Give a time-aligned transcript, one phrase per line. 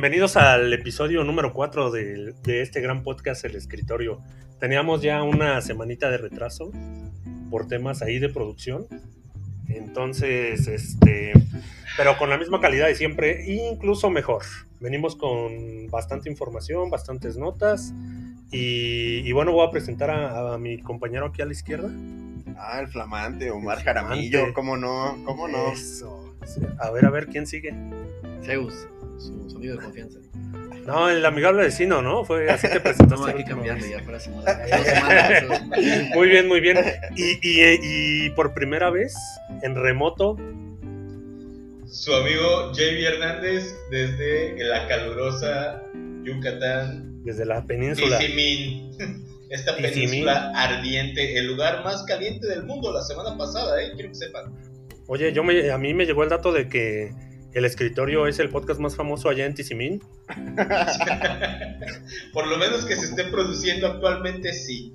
[0.00, 4.22] Bienvenidos al episodio número 4 de, de este gran podcast El Escritorio.
[4.58, 6.72] Teníamos ya una semanita de retraso
[7.50, 8.86] por temas ahí de producción.
[9.68, 11.34] Entonces, este,
[11.98, 14.40] pero con la misma calidad de siempre, incluso mejor.
[14.80, 17.92] Venimos con bastante información, bastantes notas.
[18.50, 21.90] Y, y bueno, voy a presentar a, a mi compañero aquí a la izquierda.
[22.56, 24.54] Ah, el flamante, Omar El Jaramillo, flamante.
[24.54, 25.22] ¿cómo no?
[25.26, 25.72] ¿Cómo no?
[25.72, 26.34] Eso.
[26.78, 27.74] A ver, a ver, ¿quién sigue?
[28.42, 28.88] Zeus,
[29.20, 30.18] su, amigo de confianza.
[30.86, 32.24] No, el amigable vecino, ¿no?
[32.24, 33.14] Fue así te presentaste.
[33.20, 34.58] No, hay que cambiarle ya para semana.
[36.14, 36.78] Muy bien, muy bien.
[37.16, 37.78] Y, y-
[38.26, 39.14] y por primera vez
[39.62, 40.36] en remoto,
[41.86, 45.82] Su amigo JB Hernández desde la calurosa
[46.24, 48.18] Yucatán, desde la península.
[48.18, 48.90] Tizimín.
[49.50, 49.94] Esta Tizimín.
[50.10, 53.90] península ardiente, el lugar más caliente del mundo la semana pasada, ¿eh?
[53.94, 54.54] Quiero que sepan.
[55.08, 57.12] Oye, yo me, a mí me llegó el dato de que
[57.52, 60.02] el escritorio es el podcast más famoso allá en Tizimín.
[62.32, 64.92] Por lo menos que se esté produciendo actualmente, sí.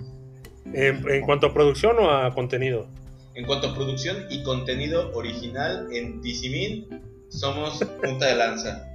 [0.73, 2.87] En, en cuanto a producción o a contenido.
[3.33, 6.87] En cuanto a producción y contenido original en Tizimín,
[7.29, 8.87] somos punta de lanza.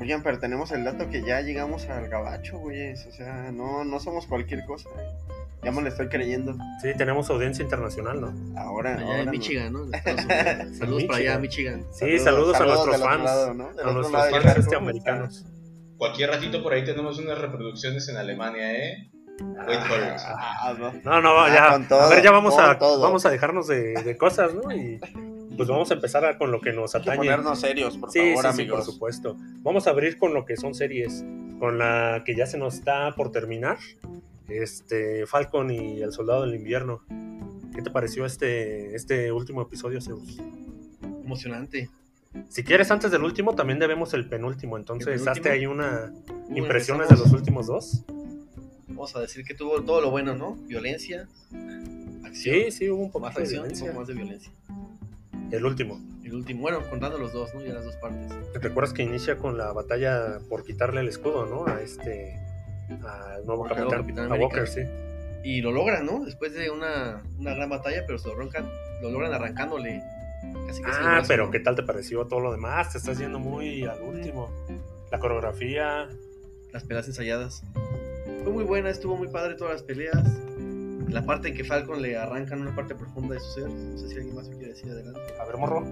[0.00, 2.92] Oigan, pero tenemos el dato que ya llegamos al gabacho, güey.
[2.92, 4.88] O sea, no, no somos cualquier cosa.
[4.90, 5.35] eh.
[5.66, 6.54] Ya me lo estoy creyendo.
[6.80, 8.32] Sí, tenemos audiencia internacional, ¿no?
[8.60, 9.30] Ahora, Allá ahora en.
[9.30, 9.84] Michigan, ¿no?
[9.86, 10.78] De Unidos.
[10.78, 11.84] Saludos para allá, Michigan.
[11.92, 13.24] Sí, saludos, a nuestros del otro fans.
[13.24, 13.64] lado, ¿no?
[13.70, 14.60] A nuestros fans charco.
[14.60, 15.44] este, americanos.
[15.96, 19.10] Cualquier ratito por ahí tenemos unas reproducciones en Alemania, ¿eh?
[19.40, 20.20] Wait for it.
[20.24, 20.92] Ah, no.
[21.02, 21.48] No, no, Ah,
[21.80, 21.88] ya.
[21.88, 23.00] todo, a ver, ya vamos a, todo.
[23.02, 24.70] vamos a dejarnos de, de cosas, ¿no?
[24.72, 25.00] Y
[25.56, 27.24] pues vamos a empezar a- con lo que nos Hay que atañe.
[27.28, 28.46] ponernos serios, por Sí, favor, sí, sí, por
[28.76, 28.84] amigos.
[28.84, 29.36] supuesto.
[29.62, 31.24] Vamos a abrir con lo que son series,
[31.58, 33.78] con la que ya se nos está por terminar,
[34.48, 37.02] este Falcon y el Soldado del Invierno.
[37.74, 40.38] ¿Qué te pareció este, este último episodio, Zeus?
[41.24, 41.90] Emocionante.
[42.48, 44.76] Si quieres, antes del último, también debemos el penúltimo.
[44.76, 45.32] Entonces, ¿El penúltimo?
[45.32, 46.12] hazte ahí una
[46.48, 48.04] Uh, impresiones de los últimos dos.
[48.86, 50.54] Vamos a decir que tuvo todo lo bueno, ¿no?
[50.68, 51.28] Violencia,
[52.24, 52.32] acción.
[52.56, 53.86] Sí, sí, hubo un poco más de acción, un violencia.
[53.88, 54.52] poco más de violencia.
[55.50, 56.00] El último.
[56.24, 57.62] El último, bueno, contando los dos, ¿no?
[57.62, 58.32] Ya las dos partes.
[58.54, 61.66] ¿Recuerdas que inicia con la batalla por quitarle el escudo, ¿no?
[61.66, 62.38] A este.
[62.88, 64.00] Al nuevo Walker, capitán.
[64.00, 64.34] Capitán a.
[64.36, 64.80] Walker, sí.
[65.44, 66.24] Y lo logran, ¿no?
[66.24, 68.68] Después de una, una gran batalla, pero se lo, roncan,
[69.02, 70.02] lo logran arrancándole
[70.66, 71.50] casi casi el Ah, brazo, pero ¿no?
[71.52, 72.92] ¿qué tal te pareció todo lo demás?
[72.92, 74.50] Te estás yendo muy al último.
[75.10, 76.08] La coreografía.
[76.72, 77.62] las peleas ensayadas.
[78.44, 80.16] Fue muy buena, estuvo muy padre todas las peleas.
[81.08, 83.68] La parte en que Falcon le arrancan una parte profunda de su ser.
[83.70, 85.20] No sé si alguien más me quiere decir adelante.
[85.40, 85.84] A ver, morro,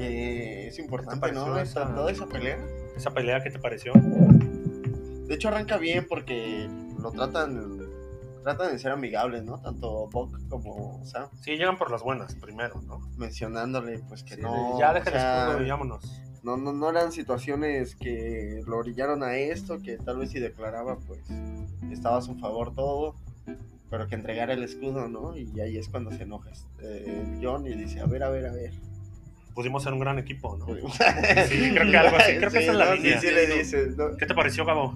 [0.00, 1.58] Eh, es ¿Qué te importante, ¿no?
[1.58, 2.58] esa- Esa- Toda esa pelea.
[2.96, 3.92] esa pelea, ¿qué te pareció?
[5.28, 6.68] De hecho, arranca bien porque
[7.00, 7.78] lo tratan
[8.42, 9.60] tratan de ser amigables, ¿no?
[9.60, 13.00] Tanto Buck como Sam, Sí, llegan por las buenas primero, ¿no?
[13.18, 14.78] mencionándole pues que Sí, no...
[14.78, 16.22] ya o deja sea, el escudo y vámonos.
[16.42, 20.96] no, no, no eran situaciones que lo orillaron a esto, que tal vez si declaraba
[21.06, 21.20] pues
[21.90, 23.16] estaba a su favor todo,
[23.90, 25.36] pero que entregara el escudo, ¿no?
[25.36, 28.52] Y ahí es cuando se enoja este, John y dice, a ver, a ver, a
[28.52, 28.72] ver.
[29.54, 30.66] Pudimos ser un gran equipo, ¿no?
[31.48, 32.94] sí, creo que algo así, creo que esa es la ¿no?
[32.94, 33.20] línea.
[33.20, 34.16] Sí, sí le dices, ¿no?
[34.16, 34.94] ¿Qué te pareció, Gabo?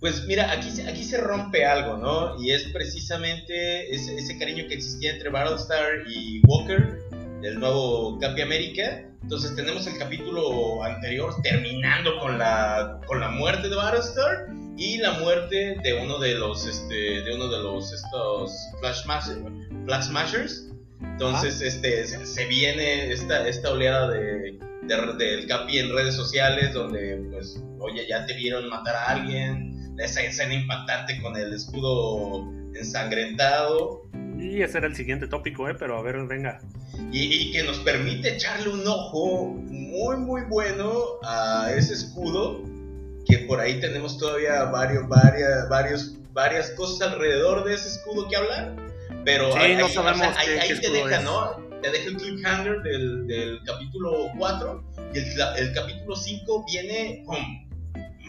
[0.00, 2.42] Pues mira, aquí, se- aquí se rompe algo, ¿no?
[2.42, 6.98] Y es precisamente ese, ese cariño que existía entre Battlestar y Walker,
[7.42, 9.04] del nuevo Capi América.
[9.22, 14.46] Entonces tenemos el capítulo anterior terminando con la, con la muerte de Battlestar
[14.76, 19.38] y la muerte de uno de los, este, de uno de los, estos Flash Smashers.
[19.84, 20.66] Flag Smashers.
[21.02, 26.72] Entonces, este, se, se viene esta, esta oleada de, de- del Capi en redes sociales
[26.72, 32.50] donde, pues, oye, ya te vieron matar a alguien, esa escena impactante con el escudo
[32.74, 34.02] ensangrentado
[34.38, 35.74] Y ese era el siguiente tópico, ¿eh?
[35.78, 36.60] Pero a ver, venga.
[37.12, 40.92] y, y que nos permite echarle un ojo muy, muy bueno
[41.24, 42.62] a ese escudo,
[43.26, 48.36] que por ahí tenemos todavía varios, varias, varios, varias cosas alrededor de ese escudo que
[48.36, 48.74] hablar,
[49.24, 51.24] pero Sí, ahí, no ahí- o sea, sabemos ahí- qué- ahí qué te deja, es.
[51.24, 51.70] ¿no?
[51.82, 54.84] Te deja el cliffhanger del, del capítulo 4
[55.14, 55.24] y el,
[55.58, 57.38] el capítulo 5 viene con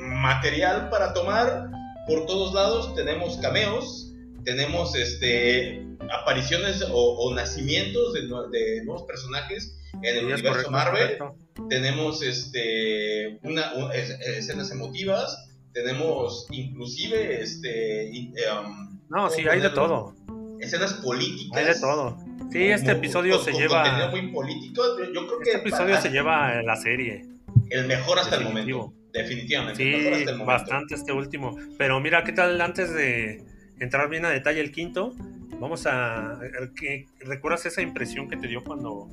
[0.10, 1.70] material para tomar
[2.08, 2.94] por todos lados.
[2.96, 4.12] Tenemos cameos,
[4.44, 10.48] tenemos este apariciones o, o nacimientos de, nue- de nuevos personajes en el Sí, universo
[10.50, 11.18] correcto, Marvel.
[11.18, 11.36] correcto.
[11.70, 15.48] Tenemos este una, un- es- escenas emotivas.
[15.74, 18.10] Tenemos inclusive este
[18.52, 20.16] um, No, sí, ¿cómo hay de todo.
[20.60, 21.58] escenas políticas.
[21.58, 22.18] Hay de todo.
[22.52, 23.84] Sí, este episodio con- se con lleva.
[23.84, 24.84] contenido muy político.
[25.14, 27.26] Yo, creo que Este episodio para- se lleva la serie.
[27.70, 28.94] el mejor hasta el momento.
[29.14, 30.24] Definitivamente.
[30.24, 31.56] Sí, bastante este último.
[31.78, 33.44] Pero mira, ¿qué tal antes de
[33.80, 35.14] entrar bien a detalle el quinto?
[35.60, 36.40] Vamos a...
[36.76, 39.08] ¿qué- ¿Recuerdas esa impresión que te dio cuando...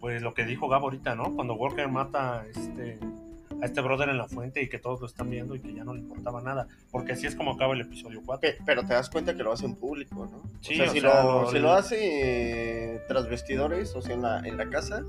[0.00, 1.34] Pues lo que dijo Gabo ahorita, ¿no?
[1.34, 2.98] Cuando Walker mata a este,
[3.60, 5.84] a este brother en la fuente y que todos lo están viendo y que ya
[5.84, 6.68] no le importaba nada.
[6.90, 8.40] Porque así es como acaba el episodio 4.
[8.40, 10.42] Pe- Pero te das cuenta que lo hace en público, ¿no?
[10.62, 11.98] Sí, o sea, o si, sea, lo, lo- si lo hace
[12.94, 15.04] eh, tras vestidores, o sea, en la, en la casa,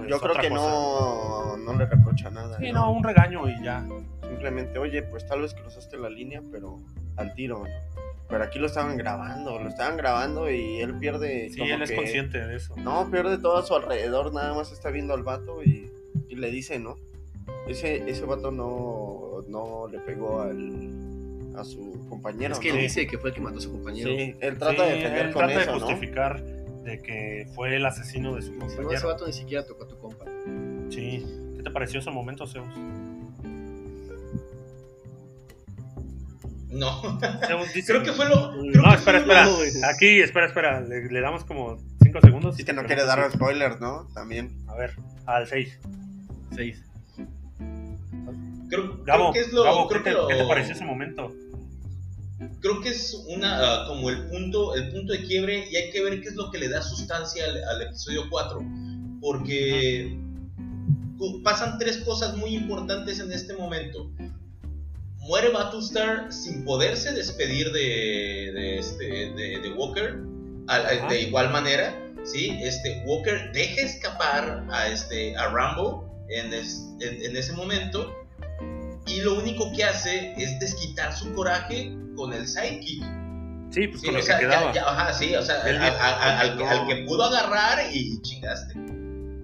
[0.00, 0.62] Pues, yo creo que cosa.
[0.62, 2.58] no, no le reprocha nada.
[2.58, 2.80] Sí, ¿no?
[2.86, 3.86] no, un regaño y ya.
[4.22, 6.80] Simplemente, oye, pues tal vez cruzaste la línea, pero
[7.16, 8.00] al tiro, ¿no?
[8.28, 11.50] Pero aquí lo estaban grabando, lo estaban grabando y él pierde.
[11.50, 12.76] Sí, como él es que- consciente de eso.
[12.76, 15.90] No, pierde todo a su alrededor, nada más está viendo al vato y,
[16.28, 16.96] y le dice, ¿no?
[17.66, 22.52] Ese, ese vato no, no le pegó al, a su compañero.
[22.54, 22.76] Es que ¿no?
[22.76, 24.08] él dice que fue el que mató a su compañero.
[24.10, 25.86] Sí, él trata Sí, de defender él con trata eso, de ¿no?
[26.84, 29.08] De que fue el asesino de su Si no, ese compañero.
[29.08, 30.24] vato ni siquiera tocó a tu compa.
[30.90, 31.24] Sí.
[31.56, 32.66] ¿Qué te pareció ese momento, Zeus?
[36.70, 37.02] No.
[37.46, 38.52] Zeus dice- Creo que fue lo.
[38.52, 39.88] Creo No, que espera, fue lo- espera.
[39.90, 40.80] Aquí, espera, espera.
[40.80, 42.58] Le, le damos como 5 segundos.
[42.58, 44.08] Es que no quiere dar spoilers, ¿no?
[44.14, 44.56] También.
[44.68, 44.94] A ver,
[45.26, 45.78] al 6.
[46.54, 46.82] Seis.
[48.68, 49.64] Creo, creo Gabo, que es lo.
[49.64, 51.32] Gabo, creo ¿qué, que te, lo- qué te pareció ese momento?
[52.60, 56.02] Creo que es una ah, como el punto el punto de quiebre y hay que
[56.02, 58.60] ver qué es lo que le da sustancia al, al episodio 4
[59.20, 60.18] porque
[61.44, 64.10] pasan tres cosas muy importantes en este momento.
[65.18, 70.16] Muere Battlestar sin poderse despedir de, de, este, de, de Walker
[71.08, 71.94] de igual manera
[72.24, 78.14] sí este Walker deja escapar a este a Rambo en, es- en- en ese momento
[79.10, 83.02] y lo único que hace es desquitar su coraje con el sidekick.
[83.70, 84.72] Sí, pues Sí, con lo sea, que quedaba.
[84.72, 86.70] ya, ajá, sí, o sea, Él a- mismo, a- a- al, que, no.
[86.70, 88.74] al que pudo agarrar y chingaste.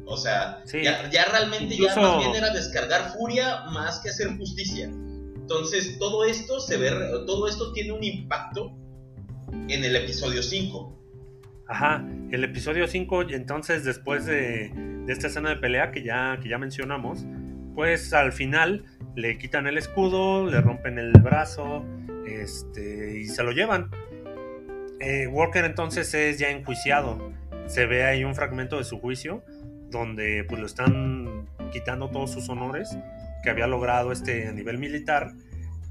[0.06, 0.82] O sea, Sí.
[0.82, 4.86] ya, ya realmente ya más bien era descargar furia más que hacer justicia.
[4.86, 6.90] Entonces, todo esto se ve,
[7.26, 8.72] todo esto tiene un impacto
[9.68, 10.92] en el episodio 5.
[11.68, 14.70] Ajá, el episodio 5, entonces después de,
[15.06, 17.24] de esta escena de pelea que ya, que ya mencionamos,
[17.74, 18.84] pues al final
[19.16, 21.84] le quitan el escudo, le rompen el brazo
[22.26, 23.90] este, y se lo llevan.
[25.00, 27.32] Eh, Walker entonces es ya enjuiciado.
[27.66, 29.42] Se ve ahí un fragmento de su juicio
[29.90, 32.96] donde pues lo están quitando todos sus honores
[33.42, 35.32] que había logrado este a nivel militar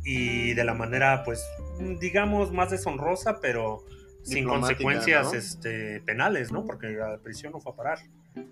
[0.03, 1.43] y de la manera pues
[1.99, 3.83] digamos más deshonrosa pero
[4.21, 5.37] sin consecuencias ¿no?
[5.37, 6.65] este, penales, ¿no?
[6.65, 7.99] Porque la prisión no fue a parar.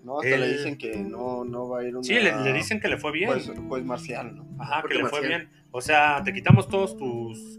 [0.02, 2.04] No, hasta le dicen que no, no va a ir una...
[2.04, 3.28] Sí, le, le dicen que le fue bien.
[3.30, 4.46] Pues, pues marcial, ¿no?
[4.58, 5.48] Ajá, que le fue bien.
[5.70, 7.58] O sea, te quitamos todos tus,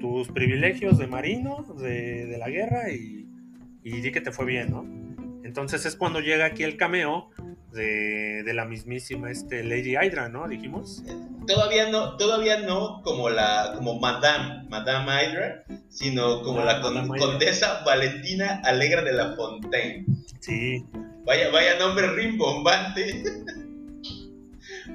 [0.00, 3.26] tus privilegios de marino, de, de la guerra y,
[3.82, 4.84] y di que te fue bien, ¿no?
[5.44, 7.30] Entonces es cuando llega aquí el cameo
[7.72, 10.48] de, de la mismísima este, Lady Hydra, ¿no?
[10.48, 11.02] Dijimos.
[11.46, 17.06] Todavía no, todavía no como la, como Madame, Madame Hydra, sino como Ah, la con-
[17.08, 20.06] condesa Valentina Alegra de la Fontaine.
[20.40, 20.84] Sí,
[21.24, 23.22] Vaya, vaya nombre rimbombante.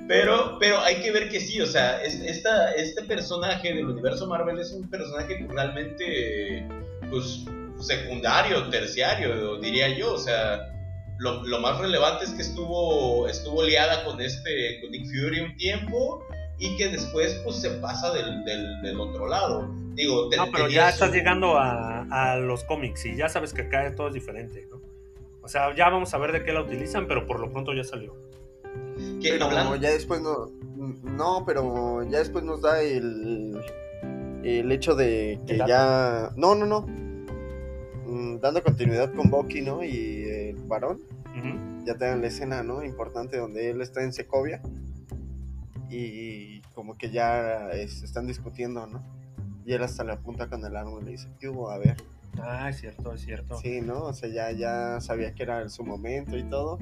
[0.07, 4.27] Pero, pero hay que ver que sí, o sea, es- esta, este personaje del universo
[4.27, 6.67] Marvel es un personaje realmente,
[7.09, 7.45] pues,
[7.79, 10.13] secundario, terciario, diría yo.
[10.13, 10.67] O sea,
[11.19, 15.55] lo, lo más relevante es que estuvo, estuvo liada con este, con Nick Fury un
[15.57, 16.23] tiempo
[16.59, 19.69] y que después, pues, se pasa del, del, del otro lado.
[19.93, 23.53] Digo, te- no, pero ya su- estás llegando a, a los cómics y ya sabes
[23.53, 24.79] que acá todo es diferente, ¿no?
[25.49, 27.83] O sea, ya vamos a ver de qué la utilizan, pero por lo pronto ya
[27.83, 28.15] salió.
[29.19, 30.51] Pero hablando- ya después no...
[31.03, 33.59] No, pero ya después nos da el...
[34.43, 36.29] El hecho de que ya...
[36.35, 36.81] No, no, no.
[38.05, 39.83] Mm, Dando continuidad con Bucky, ¿no?
[39.83, 40.99] Y el varón.
[41.83, 42.83] Ya te dan la escena, ¿no?
[42.83, 44.61] Importante donde él está en Secovia
[45.89, 49.01] y como que ya es- están discutiendo, ¿no?
[49.65, 51.71] Y él hasta le apunta con el arma y le dice, ¿qué hubo?
[51.71, 51.97] A ver.
[52.41, 53.57] Ah, es cierto, es cierto.
[53.57, 54.03] Sí, ¿no?
[54.03, 56.77] O sea, ya, ya sabía que era su momento y todo.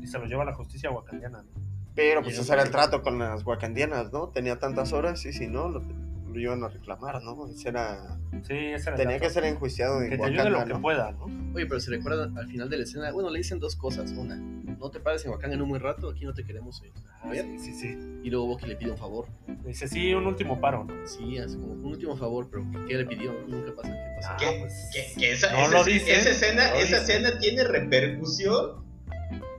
[0.00, 1.66] Y se lo lleva a la justicia wakandiana, ¿no?
[1.94, 4.28] Pero pues ese era el trato con las wakandianas, ¿no?
[4.28, 7.46] Tenía tantas horas y si no, lo, lo iban a reclamar, ¿no?
[7.48, 8.18] Ese era...
[8.42, 10.82] Sí, ese era el Tenía que ser enjuiciado en Que te ayude lo que ¿no?
[10.82, 11.24] pueda, ¿no?
[11.54, 14.12] Oye, pero si recuerdan al final de la escena, bueno, le dicen dos cosas.
[14.12, 14.36] Una,
[14.78, 16.82] no te pares en Wakanda en un buen rato, aquí no te queremos.
[16.84, 16.92] eh.
[17.22, 17.98] Ah, sí, sí, sí.
[18.22, 19.26] Y luego Bucky le pide un favor.
[19.64, 20.94] Dice, sí, un último paro, ¿no?
[21.06, 23.32] Sí, hace como un último favor, pero ¿qué le pidió?
[23.48, 24.32] Nunca pasa, ¿qué pasa?
[24.32, 27.16] Ah, que, pues, que esa, no esa- lo dicen, esa escena, no lo esa dicen.
[27.24, 28.84] escena tiene repercusión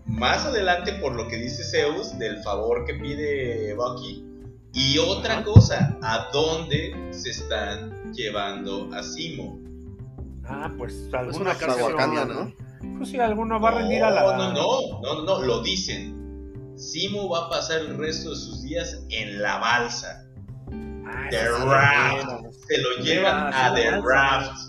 [0.06, 4.24] más adelante por lo que dice Zeus del favor que pide Bucky.
[4.74, 5.44] Y otra Ajá.
[5.44, 9.60] cosa, ¿a dónde se están llevando a Simo?
[10.46, 12.54] Ah, pues alguna canción, Wakanda, ¿no?
[12.82, 12.98] ¿No?
[12.98, 14.22] Pues sí, alguno va a rendir a la.
[14.22, 16.16] No, no, no, no, no, lo dicen.
[16.76, 20.26] Simo va a pasar el resto de sus días en la balsa.
[21.06, 22.46] Ah, The Raft.
[22.68, 24.08] Se lo llevan a The balsa.
[24.08, 24.68] Raft.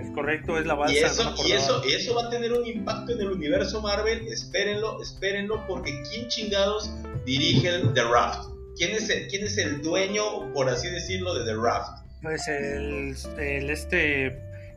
[0.00, 0.96] Es correcto, es la balsa.
[0.96, 4.26] Y no eso, y eso, eso va a tener un impacto en el universo Marvel.
[4.28, 6.90] Espérenlo, espérenlo, porque quién chingados
[7.24, 8.50] dirige el The Raft?
[8.76, 12.00] ¿Quién es, el, ¿Quién es el dueño, por así decirlo, de The Raft?
[12.22, 14.26] Pues el, el este,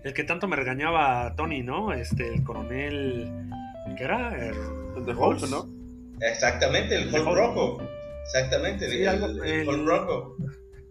[0.04, 1.94] el que tanto me regañaba a Tony, ¿no?
[1.94, 3.32] Este, el coronel,
[3.98, 4.36] ¿qué era?
[4.48, 4.56] El,
[5.06, 5.70] De Hulk, ¿no?
[6.22, 7.38] Exactamente, el El Hulk Hulk.
[7.38, 7.88] rojo.
[8.26, 10.38] Exactamente, Sí, el, algo- el el- Hulk rojo.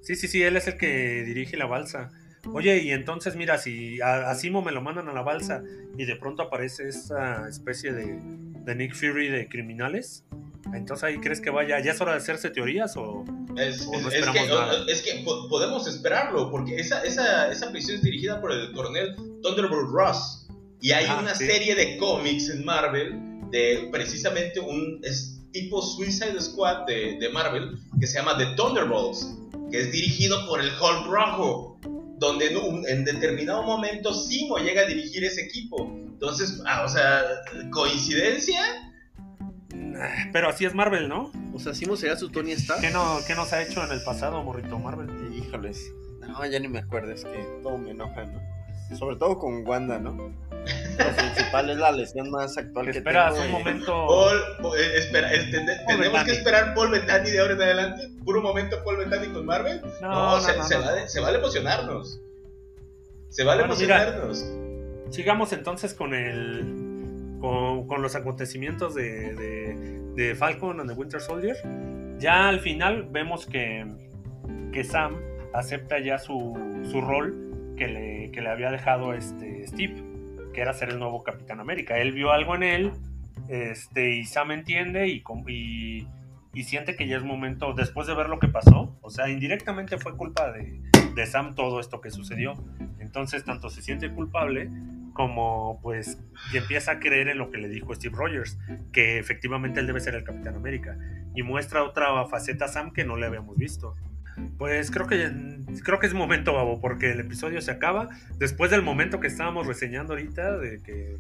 [0.01, 2.11] Sí, sí, sí, él es el que dirige la balsa.
[2.53, 5.63] Oye, y entonces, mira, si a, a Simo me lo mandan a la balsa
[5.97, 10.25] y de pronto aparece esa especie de, de Nick Fury de criminales,
[10.75, 13.25] entonces ahí crees que vaya, ¿ya es hora de hacerse teorías o...?
[13.57, 14.85] Es, O no es- que, nada.
[14.89, 19.15] es que po- podemos esperarlo, porque esa, esa, esa prisión es dirigida por el coronel
[19.43, 20.47] Thunderbolt Ross.
[20.81, 21.47] Y hay Ah, una sí.
[21.47, 23.15] serie de cómics en Marvel
[23.51, 29.37] de precisamente un es tipo Suicide Squad de, de Marvel que se llama The Thunderbolts,
[29.71, 31.79] que es dirigido por el Hulk Rojo,
[32.19, 35.93] donde en, un- en determinado momento Simo llega a dirigir ese equipo.
[35.95, 37.23] Entonces, ah, o sea,
[37.71, 38.61] ¿coincidencia?
[40.33, 41.31] Pero así es Marvel, ¿no?
[41.55, 42.81] O sea, Simo será su Tony Stark.
[42.81, 45.09] ¿Qué, no, ¿Qué nos ha hecho en el pasado, morrito Marvel?
[45.35, 45.93] Híjoles.
[46.21, 48.41] No, ya ni me acuerdo, es que todo me enoja, ¿no?
[48.97, 50.13] Sobre todo con Wanda, ¿no?
[50.51, 53.47] Lo principal es la lesión más actual que Esperas tengo.
[53.47, 54.07] un momento...
[54.07, 56.25] Paul, Paul, eh, espera, ten- tenemos Bettany.
[56.27, 58.11] que esperar Paul Bettany de ahora en adelante.
[58.25, 59.81] Puro momento Paul Bettany con Marvel.
[60.03, 62.21] No, se, se vale, se vale emocionarnos.
[63.31, 64.03] Se vale Bueno, mira.
[64.03, 64.45] emocionarnos.
[65.15, 66.92] Sigamos entonces con el
[67.43, 69.35] con, los acontecimientos de,
[70.15, 71.57] de, Falcon and the Winter Soldier.
[72.19, 73.85] Ya al final vemos que,
[74.73, 75.17] que Sam
[75.53, 76.57] acepta ya su,
[76.89, 80.03] su rol que le, que le había dejado este Steve,
[80.55, 81.99] que era ser el nuevo Capitán América.
[81.99, 82.93] Él vio algo en él
[83.49, 86.07] este, y Sam entiende y, y,
[86.55, 89.99] y siente que ya es momento, después de ver lo que pasó, o sea, indirectamente
[89.99, 92.55] fue culpa de Sam todo esto que sucedió.
[93.01, 94.71] Entonces, tanto se siente culpable
[95.13, 96.19] como pues
[96.53, 98.59] y empieza a creer en lo que le dijo Steve Rogers,
[98.93, 100.97] que efectivamente él debe ser el Capitán América.
[101.35, 103.95] Y muestra otra faceta a Sam que no le habíamos visto.
[104.59, 105.31] Pues creo que
[105.85, 109.67] creo que es momento, Babo, porque el episodio se acaba después del momento que estábamos
[109.67, 111.19] reseñando ahorita, de que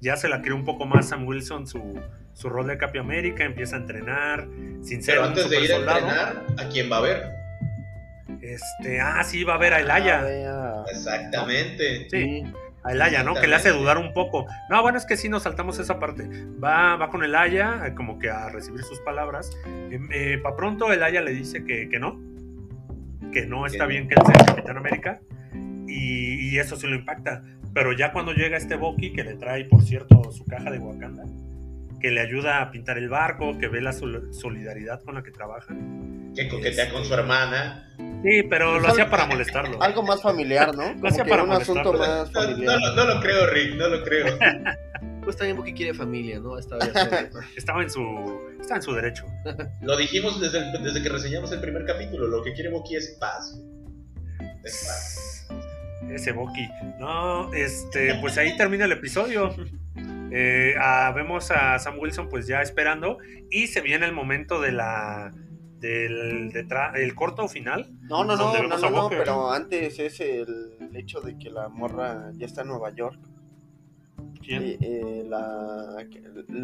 [0.00, 2.00] ya se la creó un poco más Sam Wilson su,
[2.34, 4.48] su rol de Capi América, empieza a entrenar,
[4.82, 7.40] sin ser Pero un antes de ir a entrenar, ¿a quién va a ver?
[8.40, 10.22] Este, ah, sí, va a ver a Elaya.
[10.46, 10.84] Ah.
[10.90, 12.08] Exactamente.
[12.10, 12.44] Sí,
[12.82, 13.34] a Elaya, ¿no?
[13.34, 14.46] Que le hace dudar un poco.
[14.68, 16.28] No, bueno, es que sí nos saltamos esa parte.
[16.62, 19.50] Va, va con Elaya, eh, como que a recibir sus palabras.
[20.42, 22.20] Para pronto, Elaya le dice que, que no,
[23.32, 25.20] que no está bien que él sea el Capitán América.
[25.86, 27.42] Y, y eso sí lo impacta.
[27.72, 31.24] Pero ya cuando llega este Bucky, que le trae, por cierto, su caja de Wakanda,
[32.00, 35.30] que le ayuda a pintar el barco, que ve la sol- solidaridad con la que
[35.30, 36.32] trabajan.
[36.34, 37.86] Que coquetea con su hermana.
[38.22, 39.82] Sí, pero lo hacía para molestarlo.
[39.82, 40.82] Algo más familiar, ¿no?
[40.94, 42.22] Como hacía para un asunto molestarlo.
[42.24, 42.78] más No, no, familiar.
[42.80, 44.38] lo- no lo creo, Rick, no lo creo.
[45.22, 46.58] Pues también porque quiere familia, ¿no?
[47.56, 48.00] Estaba en su,
[48.58, 49.26] estaba en su derecho.
[49.82, 52.26] Lo dijimos desde, el- desde que reseñamos el primer capítulo.
[52.26, 53.60] Lo que quiere Bucky es paz.
[54.64, 55.48] Es paz.
[56.10, 56.66] Ese Boki.
[56.98, 59.54] No, este, pues ahí termina el episodio.
[60.32, 63.18] Eh, ah, vemos a Sam Wilson pues ya esperando
[63.50, 65.32] y se viene el momento de la
[65.80, 67.88] del de tra- el corto final.
[68.02, 72.30] No, no, no, no, no, no, pero antes es el hecho de que la morra
[72.34, 73.18] ya está en Nueva York.
[74.44, 74.62] ¿Quién?
[74.64, 75.96] Y, eh, la,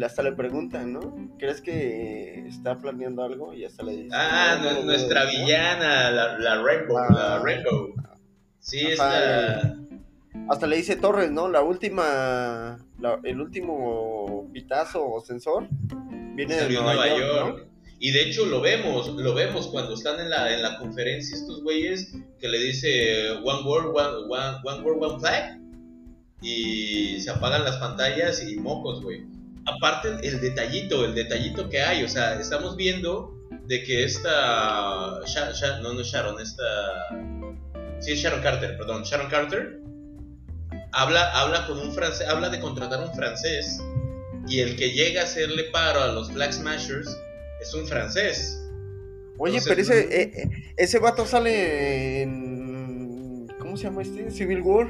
[0.05, 1.29] hasta le preguntan, ¿no?
[1.39, 3.53] ¿Crees que está planeando algo?
[3.53, 4.09] Y hasta le dice.
[4.15, 5.29] Ah, "No, nu- no, nuestra no".
[5.31, 6.97] villana, la, la Rainbow.
[6.97, 7.07] Ah.
[7.13, 7.93] La Rainbow.
[8.59, 9.77] Sí, es Ajá, la.
[10.49, 11.47] Hasta le dice Torres, ¿no?
[11.49, 15.67] La última, la- el último pitazo o sensor
[16.35, 17.67] viene de Salió Nueva, Nueva York, York.
[17.99, 21.63] Y de hecho lo vemos, lo vemos cuando están en la, en la conferencia estos
[21.63, 25.59] güeyes que le dice One World, One, one, one World, One Flag.
[26.41, 29.25] Y se apagan las pantallas y mocos, güey.
[29.65, 33.33] Aparte el detallito, el detallito que hay, o sea, estamos viendo
[33.65, 35.19] de que esta...
[35.25, 36.63] Sha- Sha- no, no es Sharon, esta...
[37.99, 39.81] Sí, es Sharon Carter, perdón, Sharon Carter.
[40.99, 43.79] Habla, habla con un francés, habla de contratar un francés
[44.47, 47.07] y el que llega a hacerle paro a los Flag Smashers
[47.61, 48.59] es un francés.
[49.37, 53.45] Oye, Entonces, pero ese, eh, eh, ese vato sale en.
[53.59, 54.31] ¿Cómo se llama este?
[54.31, 54.87] Civil War.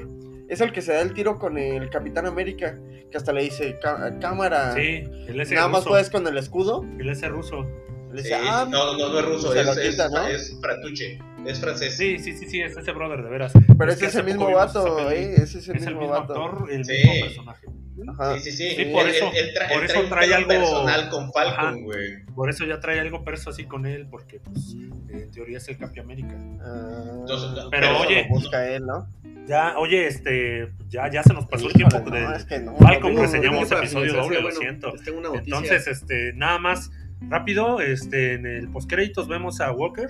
[0.48, 2.80] Es el que se da el tiro con el Capitán América.
[3.12, 4.74] Que hasta le dice, "Cá- cámara.
[4.76, 6.86] Sí, él es Nada más puedes con el escudo.
[7.00, 7.66] Él es ruso.
[8.14, 10.62] Le Sí, dice, ah, no, no, no es ruso, es, ¿no?
[10.62, 11.96] frantuche, es francés.
[11.98, 13.54] Sí, sí, sí, sí, es ese brother, de veras.
[13.78, 15.34] pero Es ese es el hace mismo vato, eh.
[15.36, 16.34] Ese es el Es el mismo mismo vato.
[16.46, 16.92] actor, el Sí.
[16.94, 17.68] mismo personaje.
[18.10, 18.38] Ajá.
[18.40, 18.76] Sí, sí, sí.
[18.76, 21.32] Sí, por Él- eso- él, él trae, por eso trae algo- personal con.
[21.34, 22.26] Falcon, güey.
[22.36, 24.76] Por eso ya trae algo perso así con él, porque pues,
[25.10, 26.36] en teoría es el Capi América.
[26.62, 29.08] Ah, Entonces, Pero, pero oye, busca él, ¿no?
[29.48, 32.76] Ya, oye, este, ya, ya se nos pasó el tiempo no, de es que no,
[32.76, 34.94] Falcon, no, reseñamos episodio doble, lo siento.
[35.34, 40.10] Entonces, este, nada más rápido, este, en el postcréditos vemos a Walker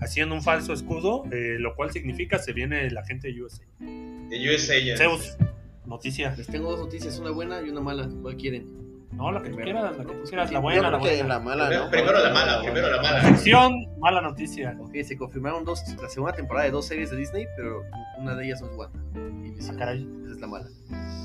[0.00, 3.62] haciendo un falso escudo, eh, lo cual significa se viene la gente de USA.
[3.78, 4.98] De USA Agents.
[5.00, 5.36] Zeus,
[5.86, 6.34] noticia.
[6.36, 8.08] Les tengo dos noticias, una buena y una mala.
[8.22, 8.84] ¿Cuál quieren?
[9.12, 11.38] No, la que tú quieras, la que tú quieras, la buena, la buena.
[11.38, 11.90] mala, Primero- ¿no?
[11.90, 13.22] primero la mala, primero la mala.
[13.22, 14.76] Sección, mala noticia.
[14.78, 17.82] Ok, se confirmaron dos, la segunda temporada de dos series de Disney, pero
[18.18, 18.98] una de ellas no es Wanda.
[19.14, 20.06] y Ah, caray.
[20.24, 20.66] Esa es la mala.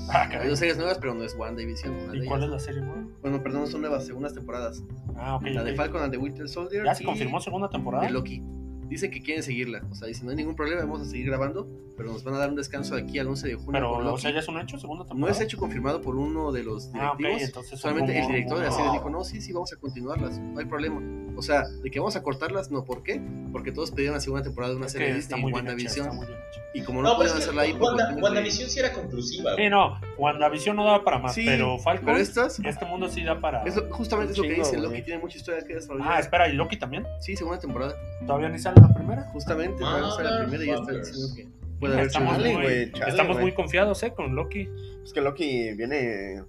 [0.09, 2.11] Ah, Hay dos series nuevas, pero no es Wanda y Vision.
[2.11, 3.03] De ¿Y cuál es la serie nueva?
[3.21, 4.81] Bueno, perdón, son nuevas, segundas temporadas.
[5.17, 5.43] Ah, ok.
[5.47, 5.75] La de.
[5.75, 6.85] Falcon and the Winter Soldier.
[6.85, 8.05] ¿Ya se confirmó segunda temporada?
[8.05, 8.41] De Loki.
[8.91, 9.81] Dicen que quieren seguirla.
[9.89, 11.65] O sea, dicen, no hay ningún problema, vamos a seguir grabando,
[11.97, 14.17] pero nos van a dar un descanso aquí al 11 de junio Pero, por o
[14.17, 15.37] sea, ya es un hecho, segunda No temporada.
[15.37, 17.41] es hecho confirmado por uno de los Ah, directivos.
[17.41, 17.79] entonces.
[17.79, 20.65] Solamente el director de la serie dijo, no, sí, sí, vamos a continuarlas, no hay
[20.65, 21.01] problema.
[21.37, 23.21] O sea, de que vamos a cortarlas, no, ¿por qué?
[23.53, 26.27] Porque todos pedían la segunda temporada de una Es serie Disney, muy bien hecha, WandaVision,
[26.73, 29.55] y como no, No, pues podían hacerla ahí por Wanda, WandaVision sí era conclusiva.
[29.55, 33.23] Sí, no, WandaVision no daba para más, Sí, pero Falcon, Pero estas, este mundo sí
[33.23, 33.63] da para...
[33.63, 34.81] es lo- justamente es lo que güey.
[34.81, 36.07] Loki tiene mucha historia que desarrollar.
[36.11, 37.05] Ah, espera, ¿y Loki también?
[37.21, 37.95] Sí, segunda temporada.
[38.27, 39.23] ¿Todavía ni sale la primera?
[39.31, 41.47] Justamente, todavía no sale la primera y ya está diciendo que
[41.79, 43.45] puede haber estamos chale, muy, güey, chale, estamos güey.
[43.45, 44.13] muy confiados, ¿eh?
[44.13, 44.69] Con Loki.
[45.03, 46.43] Es que Loki viene.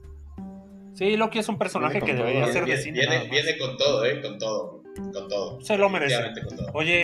[0.94, 3.28] Sí, Loki es un personaje que con debería todo, ser de cine.
[3.30, 4.20] viene, con todo, ¿eh?
[4.20, 4.82] Con todo.
[5.12, 5.60] Con todo.
[5.62, 6.16] Se lo merece.
[6.46, 6.70] Con todo.
[6.74, 7.02] Oye,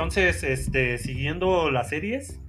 [0.00, 2.40] entonces, este, siguiendo las series,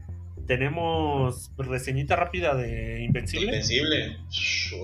[0.47, 3.47] tenemos reseñita rápida de Invencible.
[3.47, 4.17] Invencible.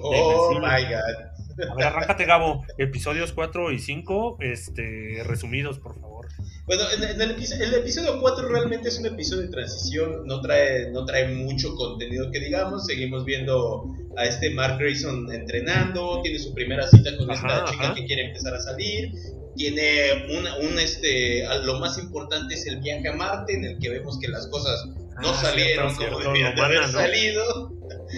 [0.02, 0.68] Oh Invencible.
[0.68, 1.72] my god.
[1.72, 2.66] A ver, arráncate, Gabo.
[2.78, 6.28] Episodios 4 y 5, este, resumidos, por favor.
[6.66, 10.42] Bueno, en, en el, episodio, el episodio 4 realmente es un episodio de transición, no
[10.42, 16.38] trae, no trae mucho contenido que digamos, seguimos viendo a este Mark Grayson entrenando, tiene
[16.38, 17.96] su primera cita con Ajá, esta chica ajá.
[17.96, 19.14] que quiere empezar a salir,
[19.58, 23.90] tiene una, un, este, lo más importante es el viaje a Marte en el que
[23.90, 24.86] vemos que las cosas
[25.22, 26.88] no Ah, salieron cierto, como debían de haber ¿no?
[26.88, 27.74] salido.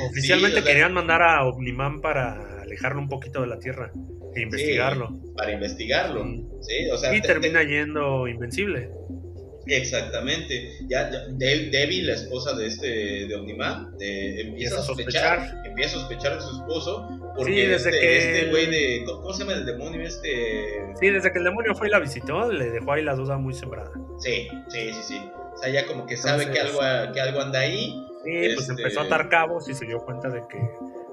[0.10, 3.92] Oficialmente Sí, o sea- querían mandar a Omniman para alejarlo un poquito de la Tierra
[4.36, 5.10] e investigarlo.
[5.36, 6.46] Para investigarlo, Sí.
[6.62, 6.90] ¿sí?
[6.92, 8.92] O sea, y te- termina yendo Invencible.
[9.68, 10.78] Exactamente.
[10.88, 12.88] Ya, ya De- Debbie, la esposa de este
[13.28, 17.90] de Omniman, de- empieza a sospechar, empieza a sospechar de su esposo porque Sí, desde
[17.90, 20.86] este, que este güey de ¿cómo se llama el demonio este?
[21.00, 23.54] Sí, desde que el demonio fue y la visitó, le dejó ahí la duda muy
[23.54, 23.92] sembrada.
[24.20, 25.32] Sí, sí, sí, sí.
[25.54, 28.06] O sea, ya como que sabe Entonces- que algo que algo anda ahí.
[28.24, 30.58] Sí, pues Este- empezó a atar cabos y se dio cuenta de que,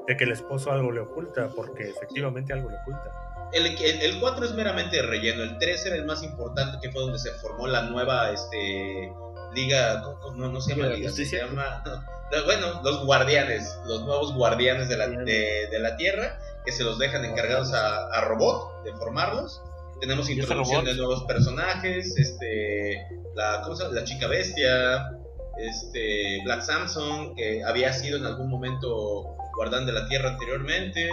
[0.09, 3.13] de que el esposo algo le oculta, porque efectivamente algo le oculta.
[3.53, 7.03] El, el, el 4 es meramente relleno, el 3 era el más importante que fue
[7.03, 9.13] donde se formó la nueva este
[9.55, 14.03] liga, ¿cómo- no, no se llama ¿Liga se llama no, no, bueno, los guardianes, los
[14.05, 18.21] nuevos guardianes de la, de, de la Tierra, que se los dejan encargados a, a
[18.23, 19.63] Robot de formarlos.
[20.01, 23.95] Tenemos ¿Y ese introducción de nuevos personajes, este, la, ¿cómo se llama?
[23.95, 25.11] la chica bestia,
[25.59, 31.09] este, Black Samson, que había sido en algún momento guardián de la Tierra anteriormente,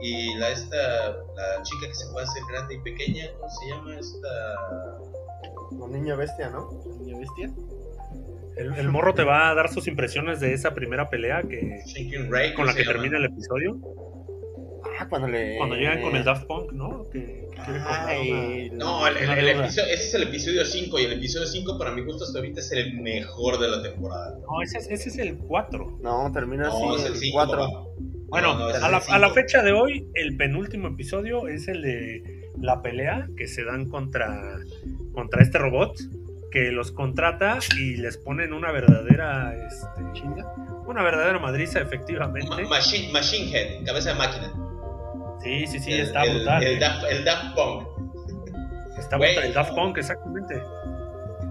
[0.00, 0.76] y la esta,
[1.36, 4.28] la chica que se puede hacer grande y pequeña, ¿cómo se llama esta?
[5.80, 6.70] La niña bestia, ¿no?
[7.00, 7.50] Niña bestia.
[8.56, 11.80] El, el morro te va a dar sus impresiones de esa primera pelea que
[12.28, 12.92] Ray, con la ¿cómo que llama?
[12.92, 13.78] termina el episodio.
[14.98, 15.56] Ah, cuando le.
[15.58, 17.08] Cuando llegan con el Daft Punk, ¿no?
[17.10, 20.98] Que, que quiere comprar una- Ay, No, el, el- episodio, ese es el episodio 5
[20.98, 24.36] y el episodio 5 para mi gusto hasta ahorita es el mejor de la temporada.
[24.40, 25.98] No, ese es, ese es el 4.
[26.00, 27.06] No, termina No, es así.
[27.06, 27.36] el el 5.
[27.36, 27.94] 4.
[28.28, 32.50] Bueno, No, a, la, a la fecha de hoy, el penúltimo episodio es el de
[32.60, 34.56] la pelea que se dan contra,
[35.14, 35.96] contra este robot
[36.50, 40.46] que los contrata y les ponen una verdadera este, Chinga.
[40.86, 42.48] una verdadera madriza efectivamente.
[42.64, 44.52] Ma- Machine, Machine Head, cabeza de máquina.
[45.42, 46.62] Sí, sí, sí, El- está el, brutal.
[46.62, 46.80] El, eh.
[46.80, 47.88] Daft, el Daft Punk.
[48.98, 49.48] está güey, brutal.
[49.48, 49.74] El Daft.
[49.74, 50.62] Punk, exactamente.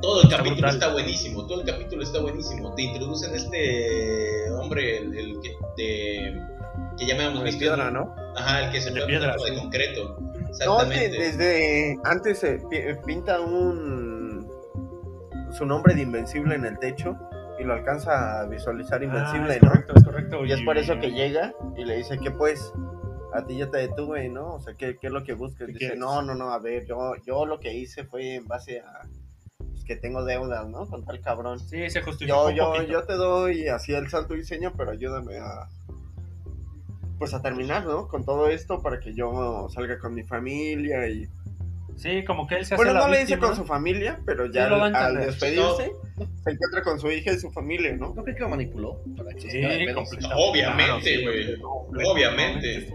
[0.01, 0.73] Todo el Está capítulo brutal.
[0.75, 2.75] está buenísimo, todo el capítulo está buenísimo.
[2.75, 6.41] Te introducen este hombre, el, el que, de,
[6.97, 8.15] que llamamos De piedra, ¿no?
[8.35, 10.17] Ajá, el que se De fue piedra, de concreto.
[10.19, 11.09] No, Exactamente.
[11.09, 14.47] desde antes se pi- pinta un.
[15.51, 17.15] su nombre de Invencible en el techo
[17.59, 19.69] y lo alcanza a visualizar Invencible, Ah, es ¿no?
[19.69, 20.45] correcto, es correcto.
[20.45, 22.71] Y es por eso que llega y le dice que pues
[23.33, 24.55] a ti ya te detuve, ¿no?
[24.55, 25.67] O sea, ¿qué, qué es lo que buscas?
[25.67, 25.99] ¿Qué Dice, quieres?
[25.99, 29.01] no, no, no, a ver, yo, yo lo que hice fue en base a
[29.57, 30.87] pues, que tengo deudas, ¿no?
[30.87, 31.59] Con tal cabrón.
[31.59, 32.91] Sí, se justificó Yo, un yo, poquito.
[32.91, 35.67] yo te doy así el santo diseño, pero ayúdame a
[37.17, 38.07] pues a terminar, ¿no?
[38.07, 41.27] Con todo esto para que yo salga con mi familia y
[41.97, 44.45] Sí, como que él se hace bueno, la no le dice con su familia, pero
[44.45, 45.91] ya Sí, al, despedirse
[46.43, 48.13] se encuentra con su hija y su familia, ¿no?
[48.13, 49.01] ¿No creo que lo manipuló?
[49.17, 49.63] Para que Sí.
[50.35, 52.05] Obviamente, Claro, güey.
[52.05, 52.87] Obviamente.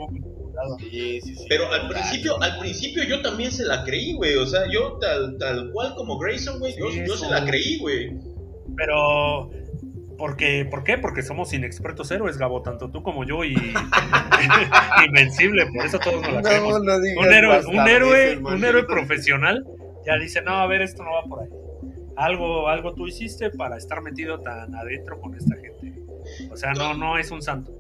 [0.79, 1.47] Sí, sí, sí.
[1.49, 4.37] Pero al principio, al principio yo también se la creí, güey.
[4.37, 7.79] O sea, yo tal, tal cual como Grayson, güey, yo, Sí, yo se la creí,
[7.79, 8.13] güey.
[8.77, 9.51] Pero,
[10.23, 10.99] porque, ¿por qué?
[10.99, 13.57] Porque somos inexpertos héroes, Gabo, tanto tú como yo, y
[15.09, 16.75] invencible, por eso todos nos la creemos.
[16.75, 19.67] No, no digas Un héroe, un héroe, un héroe profesional
[20.07, 21.49] ya dice, no, a ver, esto no va por ahí.
[22.15, 26.05] Algo, algo tú hiciste para estar metido tan adentro con esta gente.
[26.53, 27.73] O sea, no, no es un santo.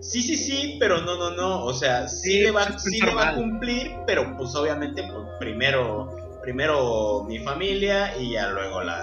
[0.00, 1.64] Sí, sí, sí, pero no, no, no.
[1.64, 5.26] O sea, sí, Sí, le va, sí le va a cumplir, pero pues obviamente pues,
[5.38, 8.98] primero, primero mi familia y ya luego la,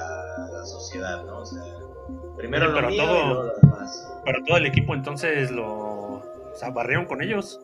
[0.54, 1.40] la sociedad, ¿no?
[1.40, 1.64] O sea,
[2.38, 4.08] primero lo pero mío todo- y luego lo demás.
[4.26, 5.68] Pero todo el equipo entonces lo...
[5.68, 7.60] O sea, barrieron con ellos.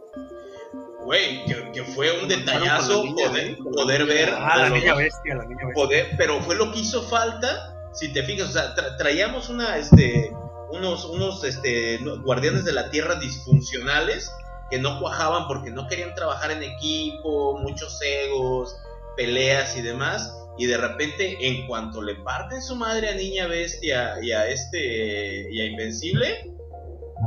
[1.04, 3.58] Güey, que, que fue un detallazo niña, poder, ¿eh?
[3.74, 5.74] Poder ver Ah, la niña dos bestia, la niña bestia.
[5.84, 9.76] poder, pero fue lo que hizo falta, si te fijas, o sea, tra- traíamos una,
[9.78, 10.32] este,
[10.72, 14.32] unos, unos, este, guardianes de la tierra disfuncionales
[14.72, 18.76] que no cuajaban porque no querían trabajar en equipo, muchos egos,
[19.18, 24.16] peleas y demás, y de repente, en cuanto le parten su madre a Niña Bestia
[24.22, 26.52] y a este, y a Invencible,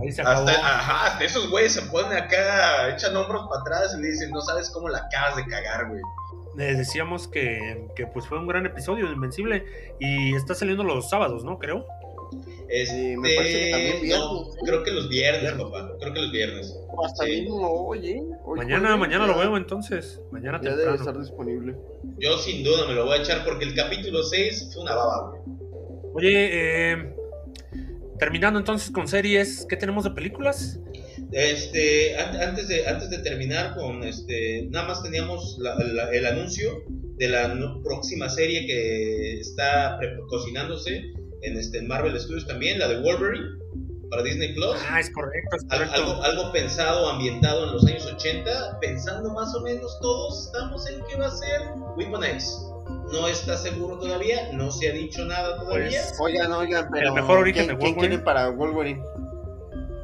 [0.00, 0.46] Ahí se acabó.
[0.48, 4.30] hasta, ajá, hasta esos güeyes se ponen acá, echan hombros para atrás y le dicen,
[4.30, 6.02] no sabes cómo la acabas de cagar, güey.
[6.56, 9.64] Les decíamos que, que pues fue un gran episodio de Invencible
[9.98, 11.58] y está saliendo los sábados, ¿no?
[11.58, 11.86] Creo.
[12.68, 14.58] Este, me parece que también viernes, no, ¿eh?
[14.64, 15.92] creo que los viernes, papá.
[16.00, 16.76] Creo que los viernes.
[17.04, 17.42] Hasta Sí.
[17.42, 18.22] mismo hoy, ¿eh?
[18.44, 20.20] Hoy mañana, mañana lo veo entonces.
[20.32, 21.20] Mañana Ya debe estar temprano.
[21.20, 21.76] disponible.
[22.18, 25.30] Yo sin duda me lo voy a echar porque el capítulo 6 fue una baba,
[25.30, 25.42] güey.
[26.14, 26.50] Oye,
[26.92, 27.14] eh,
[28.18, 30.80] terminando entonces con series, ¿qué tenemos de películas?
[31.32, 36.24] Este, an- antes de, antes de terminar con este, nada más teníamos la- la- el
[36.26, 42.78] anuncio de la no- próxima serie que está pre- cocinándose en este Marvel Studios también,
[42.78, 43.46] la de Wolverine
[44.10, 44.76] para Disney Plus.
[44.88, 45.94] Ah, es correcto, es Al- correcto.
[46.00, 51.02] algo, algo pensado, ambientado en los años 80, pensando más o menos todos estamos en
[51.08, 51.60] qué va a ser
[51.96, 52.56] Weapon X.
[53.12, 55.88] No está seguro todavía, no se ha dicho nada todavía.
[56.08, 57.14] Pues, Oigan, oigan, pero.
[57.14, 58.08] mejor origen ¿quién, de ¿Quién Wolverine?
[58.16, 59.02] quiere para Wolverine?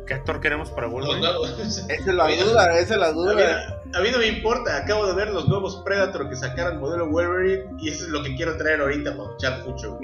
[0.06, 1.20] ¿Qué actor queremos para Wolverine?
[1.20, 3.81] nuevos- Esa es la duda, esa es la duda.
[3.94, 7.64] A mí no me importa, acabo de ver los nuevos Predator que sacaron modelo Wolverine
[7.78, 9.98] y eso es lo que quiero traer ahorita para echar fucho.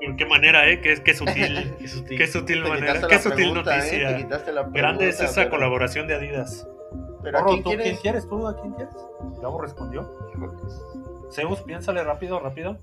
[0.00, 0.80] ¿En qué manera, eh?
[0.80, 2.18] Qué, qué sutil, Qué sutil.
[2.18, 3.78] qué sutil manera, qué sutil pregunta, ¿eh?
[3.78, 4.42] Noticia.
[4.44, 4.70] pregunta.
[4.72, 6.66] Grande es esa pero- colaboración de Adidas.
[7.22, 8.00] Pero ¿a quién ¿tú quién quieres?
[8.00, 8.28] quieres?
[8.28, 8.94] ¿Tú a quién quieres?
[9.40, 10.10] Gabo respondió.
[11.32, 12.74] Zeus, piénsale rápido, rápido.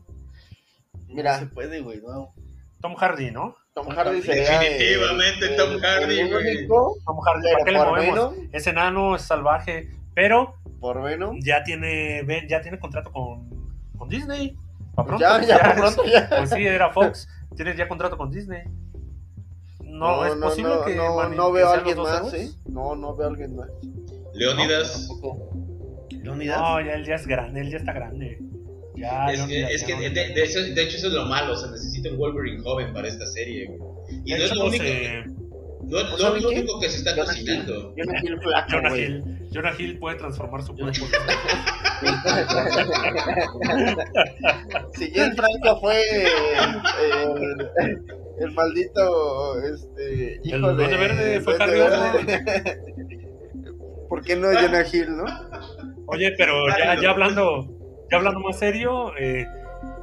[1.08, 1.40] No Mira.
[1.40, 2.34] se puede, güey, no.
[2.82, 3.56] Tom Hardy, ¿no?
[3.74, 4.60] Tom Hardy sería.
[4.60, 6.58] Definitivamente el- Tom Hardy, el güey.
[6.58, 8.36] único, Tom Hardy, ¿para qué le movemos?
[8.36, 11.40] Venom, Es enano, es salvaje, pero por Venom.
[11.42, 13.50] ya tiene, ya tiene contrato con,
[13.98, 14.56] con Disney.
[14.96, 16.30] Pa' pronto, Ya, ya, pronto ya.
[16.30, 17.28] Pues sí, era Fox.
[17.56, 18.64] Tienes ya contrato con Disney.
[19.84, 20.96] No, es posible no, que.
[20.96, 22.34] no, mani- no veo a alguien más, héroes.
[22.34, 22.52] ¿eh?
[22.68, 23.70] No, no veo a alguien más.
[24.34, 25.10] Leónidas.
[26.12, 26.60] ¿Leonidas?
[26.60, 28.40] No, ya él ya es grande, él ya está grande.
[28.96, 31.70] Ya, Es que, es que de, de eso- de hecho eso es lo malo, se
[31.72, 33.80] necesita un Wolverine joven para esta serie, güey.
[34.26, 35.24] Y De no es lo único, se-
[35.92, 37.94] no es ¿O lo único que se está Jonah cocinando.
[37.98, 38.98] No quiero flaco, Jonah.
[38.98, 39.24] Hill.
[39.54, 40.94] Jonah Hill puede transformar su cuerpo.
[44.94, 46.30] si James Franco fue el,
[48.40, 50.74] el maldito este, hijo El de.
[50.74, 52.80] Duende Verde fue Harry Verde.
[54.10, 55.26] ¿Por qué no Jonah Hill, no?
[56.08, 57.68] Oye, pero ya, ya hablando,
[58.10, 59.46] ya hablando más serio, eh,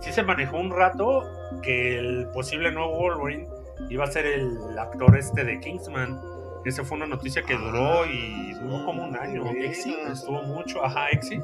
[0.00, 1.22] sí se manejó un rato
[1.62, 3.48] que el posible nuevo Wolverine
[3.88, 6.20] iba a ser el actor este de Kingsman.
[6.64, 9.46] Esa fue una noticia que duró y duró como un año.
[9.50, 11.40] Exi estuvo mucho, ajá, Exi.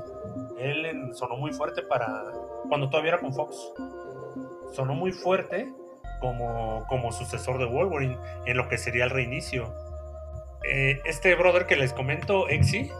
[0.58, 2.32] Él sonó muy fuerte para
[2.68, 3.56] cuando todavía era con Fox.
[4.72, 5.72] Sonó muy fuerte
[6.20, 9.72] como, como sucesor de Wolverine en lo que sería el reinicio.
[10.64, 12.90] Eh, este brother que les comento, Exi,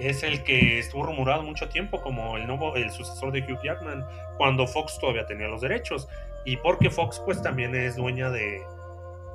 [0.00, 4.06] es el que estuvo rumorado mucho tiempo como el nuevo el sucesor de Hugh Jackman
[4.38, 6.08] cuando Fox todavía tenía los derechos
[6.44, 8.62] y porque Fox pues también es dueña de,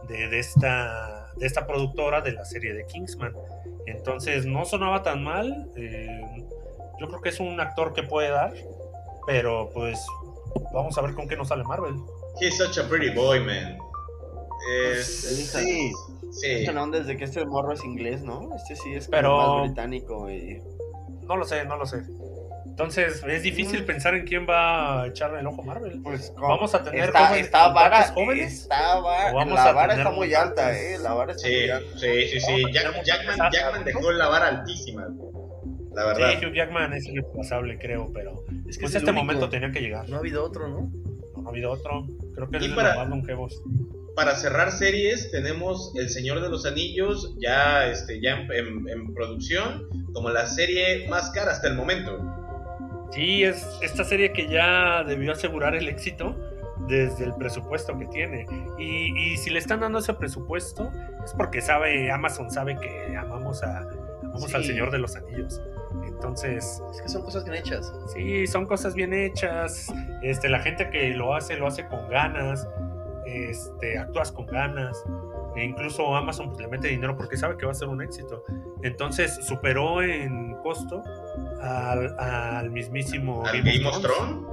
[0.07, 3.33] de, de esta de esta productora de la serie de Kingsman
[3.85, 6.21] entonces no sonaba tan mal eh,
[6.99, 8.53] yo creo que es un actor que puede dar
[9.27, 10.05] pero pues
[10.73, 11.95] vamos a ver con qué nos sale Marvel
[12.41, 13.77] He's such a pretty boy, man.
[14.69, 15.93] Es, Sí.
[16.31, 16.51] sí.
[16.51, 18.53] Es que no, desde que este morro es inglés, ¿no?
[18.55, 20.61] Este sí es Pero- más británico y...
[21.21, 22.03] no lo sé no lo sé
[22.79, 26.75] entonces es difícil pensar en quién va a echarle el ojo a Marvel Pues Vamos
[26.75, 28.53] a tener está, jóvenes- está vara, jóvenes.
[28.53, 31.47] está va- ¿O vamos la a vara tener está muy alta, eh, la vara está
[31.47, 31.97] Sí, muy alta.
[31.97, 32.63] sí, sí, sí.
[32.73, 35.07] Jack- Jackman, Jackman dejó la vara altísima.
[35.93, 36.31] La verdad.
[36.37, 39.23] Sí, Hugh Jackman es irreemplazable, creo, pero Es que pues es el este único.
[39.25, 40.09] momento tenía que llegar.
[40.09, 40.81] No ha habido otro, ¿no?
[41.33, 42.05] No, no ha habido otro.
[42.35, 43.61] Creo que es de para- los más longevos.
[44.17, 49.13] para cerrar series, tenemos El Señor de los Anillos ya, este, ya en, en- en
[49.13, 52.21] producción, como la serie más cara hasta el momento.
[53.11, 56.35] Sí, es esta serie que ya debió asegurar el éxito
[56.87, 58.45] desde el presupuesto que tiene.
[58.77, 60.91] Y, y si le están dando ese presupuesto,
[61.23, 63.79] es porque sabe, Amazon sabe que amamos a
[64.23, 64.55] amamos Sí.
[64.57, 65.61] al Señor de los Anillos.
[66.05, 67.93] Entonces, Es que son cosas bien hechas.
[68.13, 69.93] sí, son cosas bien hechas.
[70.21, 72.67] Este, la gente que lo hace, lo hace con ganas.
[73.25, 75.03] Este, actúas con ganas.
[75.55, 78.43] E incluso Amazon pues, le mete dinero porque sabe que va a ser un éxito.
[78.83, 81.01] Entonces superó en costo
[81.61, 84.45] al, al mismísimo ¿Al Game of Thrones?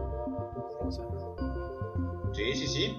[2.34, 2.96] Sí, sí, sí.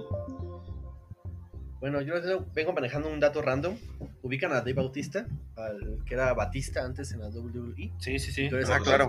[1.79, 3.75] Bueno, yo les vengo manejando un dato random.
[4.21, 5.25] Ubican a Dave Bautista,
[5.57, 7.91] al que era Batista antes en la WWE.
[7.99, 8.43] Sí, sí, sí.
[8.45, 9.07] Entonces, Ah, No, claro.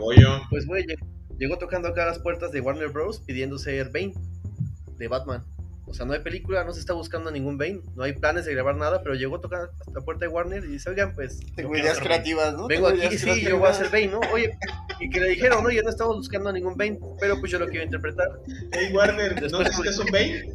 [0.51, 1.05] Pues, güey, lleg-
[1.39, 3.21] llegó tocando acá las puertas de Warner Bros.
[3.21, 4.15] pidiendo ser Bane
[4.99, 5.45] de Batman.
[5.95, 8.53] O sea, no hay película, no se está buscando ningún Bane, no hay planes de
[8.53, 11.39] grabar nada, pero llegó a tocar hasta la puerta de Warner y dice, oigan, pues
[11.55, 12.67] Tengo ideas creativas, ¿no?
[12.67, 14.19] vengo aquí, sí, yo voy a ser Bane, ¿no?
[14.33, 14.59] Oye,
[14.99, 17.69] y que le dijeron, oye, no estamos buscando a ningún Bane, pero pues yo lo
[17.69, 18.27] quiero interpretar.
[18.73, 20.53] Hey Warner, ¿no Después- necesitas un Bane?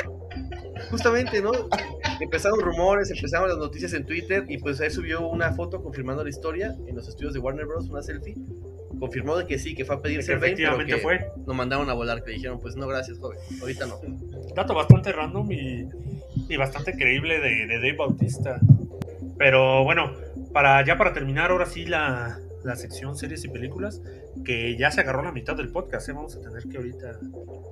[0.90, 1.52] Justamente, ¿no?
[2.18, 6.30] Empezaron rumores, empezaron las noticias en Twitter y pues ahí subió una foto confirmando la
[6.30, 8.36] historia en los estudios de Warner Bros, una selfie.
[9.00, 11.32] Confirmó de que sí, que fue a pedir pero efectivamente que fue.
[11.46, 13.98] lo mandaron a volar, que dijeron, pues no, gracias, joven, ahorita no.
[14.54, 15.88] Dato bastante random y,
[16.48, 18.60] y bastante creíble de, de Dave Bautista.
[19.38, 20.12] Pero bueno,
[20.52, 24.02] para ya para terminar ahora sí la, la sección series y películas,
[24.44, 26.12] que ya se agarró la mitad del podcast, ¿eh?
[26.12, 27.18] vamos a tener que ahorita,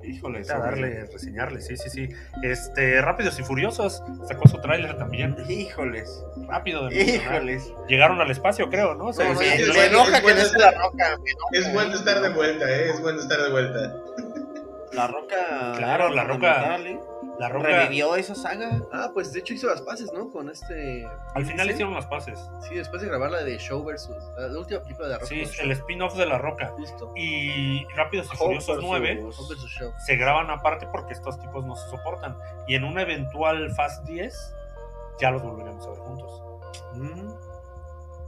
[0.03, 2.09] Híjole, ahorita darle, reseñarle, sí, sí, sí.
[2.43, 6.23] Este, Rápidos y Furiosos, sacó su tráiler también, Híjoles.
[6.47, 7.33] rápido de mencionar.
[7.35, 7.73] Híjoles.
[7.87, 9.13] Llegaron al espacio, creo, ¿no?
[9.13, 10.41] Se- no, sí, enoja es que no bueno.
[10.41, 11.17] esté la roca.
[11.23, 12.89] me enoja, Es bueno estar de vuelta, ¿eh?
[12.89, 13.95] Es bueno estar de vuelta.
[14.93, 15.73] La roca.
[15.77, 16.77] Claro, La Roca.
[16.79, 16.99] ¿eh?
[17.39, 18.81] La roca, Revivió esa saga.
[18.91, 20.29] Ah, pues de hecho hizo las paces, ¿no?
[20.29, 21.07] Con este...
[21.33, 21.73] al final ¿sí?
[21.73, 22.37] hicieron las pases.
[22.67, 24.17] Sí, después de grabar la de Show versus...
[24.37, 25.29] La, la última película de la Roca.
[25.29, 26.67] Sí, el spin-off de la roca.
[26.67, 27.13] Justo.
[27.15, 29.91] Y Rápidos y Furiosos versus- 9 Show versus Show.
[30.05, 32.37] se graban aparte porque estos tipos no se soportan.
[32.67, 34.55] Y en un eventual Fast 10
[35.19, 36.43] ya los volveremos a ver juntos.
[36.95, 37.31] Mm,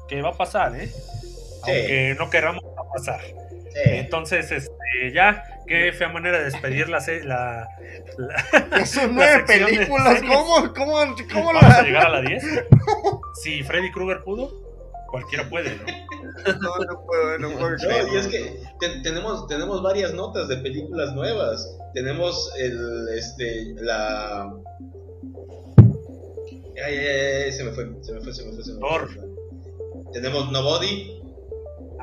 [0.08, 0.91] ¿Qué va a pasar, eh?
[1.63, 3.21] Aunque no queramos va a pasar.
[3.74, 3.80] Sí.
[3.86, 7.68] Entonces, este, ya, qué fea manera de despedir la, la,
[8.70, 10.22] la- Son nueve películas.
[10.22, 11.84] ¿Cómo, cómo, cómo Vamos a la.?
[11.84, 12.44] llegar a la 10.
[13.44, 14.52] Si Freddy Krueger pudo,
[15.10, 15.84] cualquiera puede, ¿no?
[16.60, 17.70] No, no puedo, no puedo.
[17.78, 21.76] No, y es que te- tenemos, tenemos varias notas de películas nuevas.
[21.94, 24.54] Tenemos el, este, la...
[26.86, 28.80] Ay, ay, ay, ay, se me fue, se me fue, se me fue, se me
[28.80, 28.90] fue.
[28.90, 29.10] Thor.
[30.14, 31.21] Tenemos Nobody.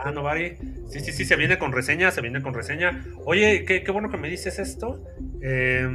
[0.05, 0.57] Ah, no, Bari.
[0.89, 3.05] Sí, sí, sí, se viene con reseña, se viene con reseña.
[3.25, 5.05] Oye, qué, qué bueno que me dices esto.
[5.43, 5.89] Eh,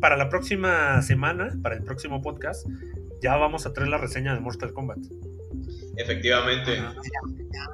[0.00, 2.66] para la próxima semana, para el próximo podcast,
[3.22, 4.98] ya vamos a traer la reseña de Mortal Kombat.
[4.98, 6.04] De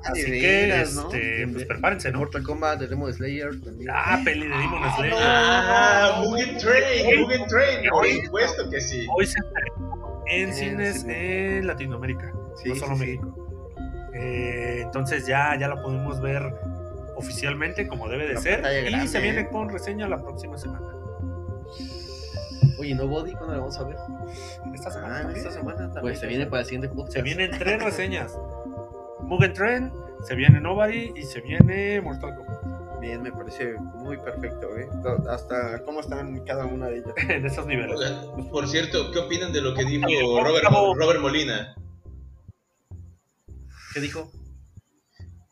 [0.04, 1.02] Así que, veras, ¿no?
[1.12, 2.18] este, pues prepárense, ¿no?
[2.20, 3.90] Mortal Kombat, de Demon Slayer también.
[3.92, 5.14] Ah, peli de Demon Slayer.
[5.18, 9.06] Ah, Mugen Train, Mugen Train, por supuesto que sí.
[9.16, 9.38] Hoy se
[10.28, 12.32] en Eh, cines en Latinoamérica,
[12.62, 13.20] Sí, no solo sí, sí.
[14.24, 16.54] Eh, entonces ya, ya la podemos ver
[17.16, 18.58] oficialmente como debe de La ser.
[18.60, 19.48] Y grande, se viene ¿eh?
[19.50, 20.86] con reseña la próxima semana.
[22.78, 23.96] Oye, Nobody, ¿cuándo la vamos a ver?
[24.74, 25.46] Esta semana Ah, en también.
[25.46, 26.00] esta semana también.
[26.02, 27.12] Pues se viene para el siguiente podcast.
[27.12, 28.38] Se vienen tres reseñas.
[29.20, 29.92] Mugen Train,
[30.24, 33.00] se viene Nobody y se viene Mortal Kombat.
[33.00, 34.88] Bien, me parece muy perfecto, ¿eh?
[35.02, 37.14] To- Hasta cómo están cada una de ellas.
[37.28, 37.98] en esos niveles.
[38.50, 40.06] Por cierto, ¿qué opinan de lo que dijo
[40.42, 40.64] Robert.
[40.96, 41.74] Robert Molina
[43.92, 44.30] ¿Qué dijo?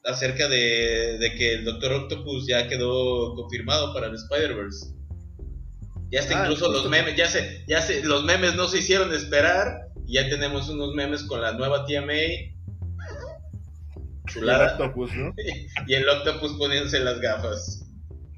[0.05, 4.95] acerca de, de que el Doctor Octopus ya quedó confirmado para el Spider-Verse?
[6.11, 9.13] Ya hasta Ah, incluso los memes, ya se, ya se, los memes no se hicieron
[9.15, 12.51] esperar y ya tenemos unos memes con la nueva TMA.
[14.27, 14.73] Chulada.
[14.73, 15.35] Octopus, ¿no?
[15.87, 17.87] Y el Octopus poniéndose las gafas.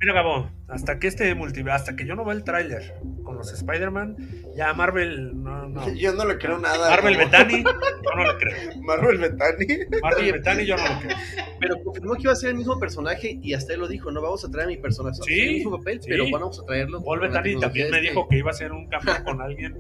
[0.01, 2.95] Mira, Gabo, hasta que este multiverso, hasta que yo no vea el tráiler
[3.43, 4.17] los Spider-Man,
[4.57, 5.93] ya Marvel no, no.
[5.95, 6.91] Yo no le creo nada.
[6.91, 7.19] Marvel ¿no?
[7.25, 8.83] Betani, yo no le creo.
[8.83, 9.67] Marvel Betani.
[10.03, 11.17] Marvel Betani, yo no le creo.
[11.61, 14.23] Pero confirmó que iba a ser el mismo personaje y hasta él lo dijo, no
[14.23, 15.19] vamos a traer a mi personaje.
[15.25, 16.09] Sí, el mismo papel, sí.
[16.11, 17.03] pero vamos a traerlo.
[17.03, 18.11] Paul Betani también me este.
[18.11, 19.75] dijo que iba a hacer un cambio con alguien,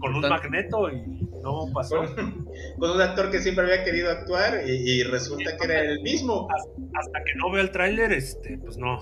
[0.00, 2.04] con un magneto y no pasó.
[2.14, 2.46] Con,
[2.78, 6.48] con un actor que siempre había querido actuar y, y resulta que era el mismo.
[6.94, 9.00] Hasta que no vea el tráiler, este, pues no.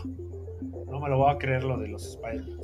[0.94, 2.60] No me lo voy a creer lo de los Spider-Man.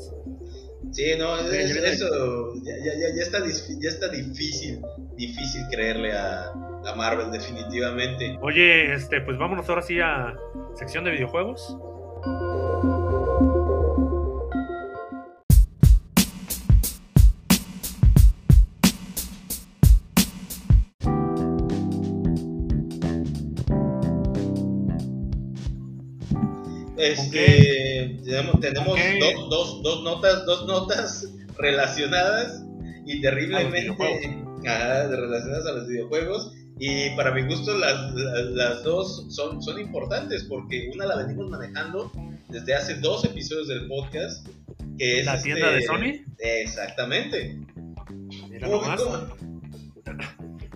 [0.93, 4.81] Sí, no, es- eso ya, ya, ya, ya está, ya está difícil,
[5.17, 6.47] difícil creerle a,
[6.87, 8.39] a Marvel definitivamente.
[8.43, 10.35] Oye, este, pues vámonos ahora sí a
[10.75, 11.77] sección de videojuegos.
[27.01, 29.19] Este, tenemos tenemos ¿Con qué?
[29.35, 32.63] do- dos, dos notas, dos notas relacionadas
[33.07, 33.97] y terriblemente
[35.09, 36.53] relacionadas a los videojuegos.
[36.79, 41.51] Y para mi gusto las, las, las dos son, son importantes porque una la venimos
[41.51, 42.11] manejando
[42.49, 44.47] desde hace dos episodios del podcast.
[44.99, 46.25] Que es ¿La tienda este- de Sony?
[46.39, 47.59] Exactamente.
[48.51, 49.01] Mira ¿Cómo- nomás.
[49.03, 49.17] cómo-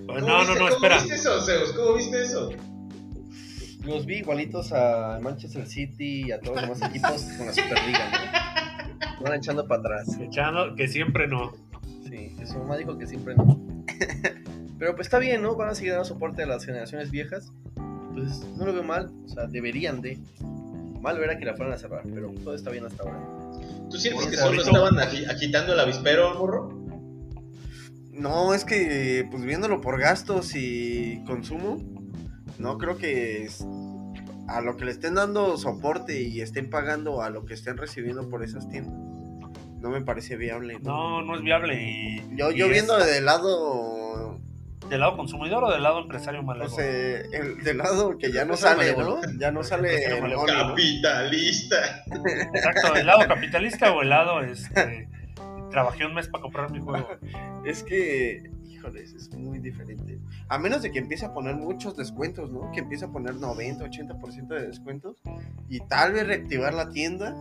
[0.04, 0.96] No, cómo no, viste- no, ¿Cómo espera.
[0.98, 1.72] viste eso, Zeus?
[1.72, 2.50] ¿Cómo viste eso?
[3.84, 8.10] Los vi igualitos a Manchester City y a todos los demás equipos con la Superliga,
[8.10, 9.22] ¿no?
[9.24, 10.18] Van echando para atrás.
[10.20, 11.52] Echando que siempre no.
[12.08, 13.60] Sí, su mamá dijo que siempre no.
[14.78, 15.54] Pero pues está bien, ¿no?
[15.54, 17.52] Van a seguir dando soporte a las generaciones viejas.
[18.14, 19.12] Pues no lo veo mal.
[19.26, 20.18] O sea, deberían de.
[21.00, 23.20] Mal verá que la fueran a cerrar, pero todo está bien hasta ahora.
[23.90, 26.82] ¿Tú sientes que solo estaban agi- agitando el avispero, morro?
[28.10, 31.78] No, es que, pues viéndolo por gastos y consumo,
[32.58, 33.64] no creo que es-
[34.48, 38.28] a lo que le estén dando soporte y estén pagando a lo que estén recibiendo
[38.28, 38.94] por esas tiendas,
[39.80, 40.78] no me parece viable.
[40.82, 41.82] No, no es viable.
[41.82, 44.38] Y, Yo, y yo es viendo del lado,
[44.88, 46.74] ¿Del lado consumidor o del lado empresario malévolo?
[46.74, 49.18] sea, el, del lado que ya no sale, ¿no?
[49.38, 50.44] Ya no sale el ¿no?
[50.44, 52.04] Capitalista.
[52.52, 55.08] Exacto, ¿el lado capitalista o el lado este,
[55.70, 57.08] trabajé un mes para comprar mi juego?
[57.64, 58.50] Es que,
[58.88, 60.18] híjoles, es muy diferente.
[60.48, 62.70] A menos de que empiece a poner muchos descuentos, ¿no?
[62.72, 65.16] Que empiece a poner 90, 80% de descuentos.
[65.68, 67.34] Y tal vez reactivar la tienda.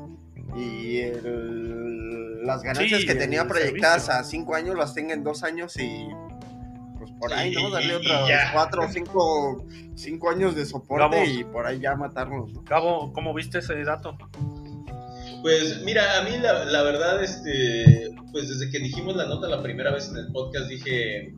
[0.55, 4.21] Y el- las ganancias Sí, que tenía proyectadas servicio.
[4.21, 6.07] a 5 años las tenga en 2 años y...
[6.97, 7.69] Pues por ahí, ¿no?
[7.69, 8.51] Darle otros ya.
[8.53, 11.29] 4 o 5 cinco años de soporte Vamos.
[11.29, 12.63] y por ahí ya matarlos, ¿no?
[12.63, 14.17] Cabo, ¿cómo viste ese dato?
[15.43, 19.91] Pues mira, a mí la, verdad, este, pues desde que dijimos la nota la primera
[19.91, 21.35] vez en el podcast dije,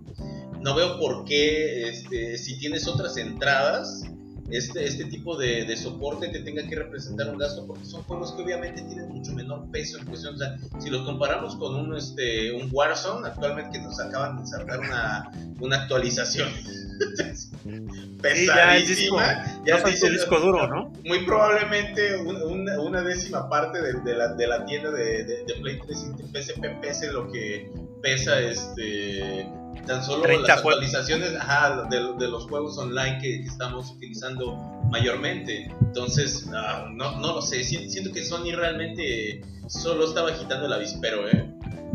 [0.62, 4.04] no veo por qué, este, si tienes otras entradas,
[4.52, 8.34] este, este tipo de, de soporte te tenga que representar un gasto, porque son juegos
[8.34, 11.98] que obviamente tienen mucho menor peso en cuestión, o sea, si los comparamos con un,
[11.98, 16.50] este, un Warzone, actualmente que nos acaban de sacar una, una actualización
[17.66, 19.18] Sí, ya el disco,
[19.66, 20.94] ya dicen- disco duro, ¿no?
[21.04, 25.44] muy probablemente un- una, una décima parte de, de la, de la tienda de, de,
[25.46, 27.70] de Play 3 y de PSP pese lo que
[28.02, 29.48] pesa este
[29.88, 34.56] tan solo 30 las actualizaciones ajá, de, de los juegos online que, que estamos utilizando
[34.90, 40.66] mayormente entonces ah, no, no lo sé si- siento que Sony realmente solo estaba agitando
[40.68, 41.52] el avispero ¿eh?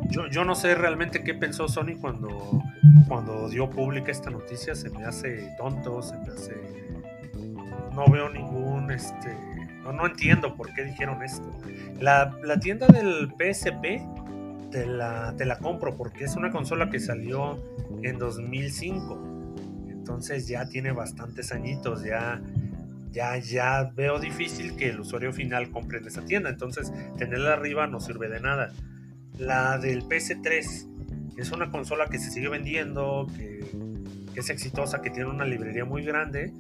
[0.09, 2.63] Yo, yo no sé realmente qué pensó Sony cuando,
[3.07, 4.75] cuando dio pública esta noticia.
[4.75, 6.55] Se me hace tonto, se me hace.
[7.95, 8.91] No veo ningún.
[8.91, 9.37] este
[9.83, 11.53] No, no entiendo por qué dijeron esto.
[12.01, 14.03] La, la tienda del PSP
[14.71, 17.59] te la, te la compro porque es una consola que salió
[18.03, 19.55] en 2005.
[19.89, 22.03] Entonces ya tiene bastantes añitos.
[22.03, 22.41] Ya,
[23.11, 26.51] ya, ya veo difícil que el usuario final compre en esa tienda.
[26.51, 28.73] Entonces tenerla arriba no sirve de nada.
[29.39, 33.61] La del PS3 es una consola que se sigue vendiendo, que,
[34.35, 36.53] es exitosa, que tiene una librería muy grande.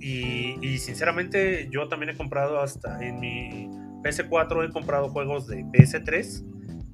[0.00, 3.68] Y, y sinceramente yo también he comprado hasta en mi
[4.02, 6.44] PS4 he comprado juegos de PS3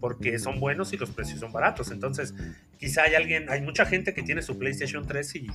[0.00, 1.90] porque son buenos y los precios son baratos.
[1.92, 2.34] Entonces,
[2.78, 5.46] quizá hay alguien, hay mucha gente que tiene su PlayStation 3 y,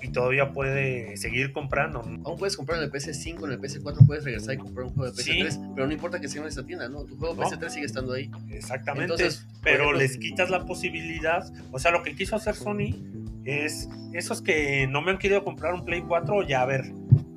[0.00, 2.00] y todavía puede seguir comprando.
[2.24, 5.12] Aún puedes comprar en el PS5, en el PS4 puedes regresar y comprar un juego
[5.12, 5.32] de Sí.
[5.42, 7.04] PS3, pero no importa que sea en esta tienda, ¿no?
[7.04, 7.42] Tu juego No.
[7.42, 8.30] PS3 sigue estando ahí.
[8.50, 9.04] Exactamente.
[9.12, 11.44] Entonces, pero ejemplo, les quitas la posibilidad.
[11.72, 12.96] O sea, lo que quiso hacer Sony
[13.44, 16.92] es esos que no me han querido comprar un Play 4, ya a ver,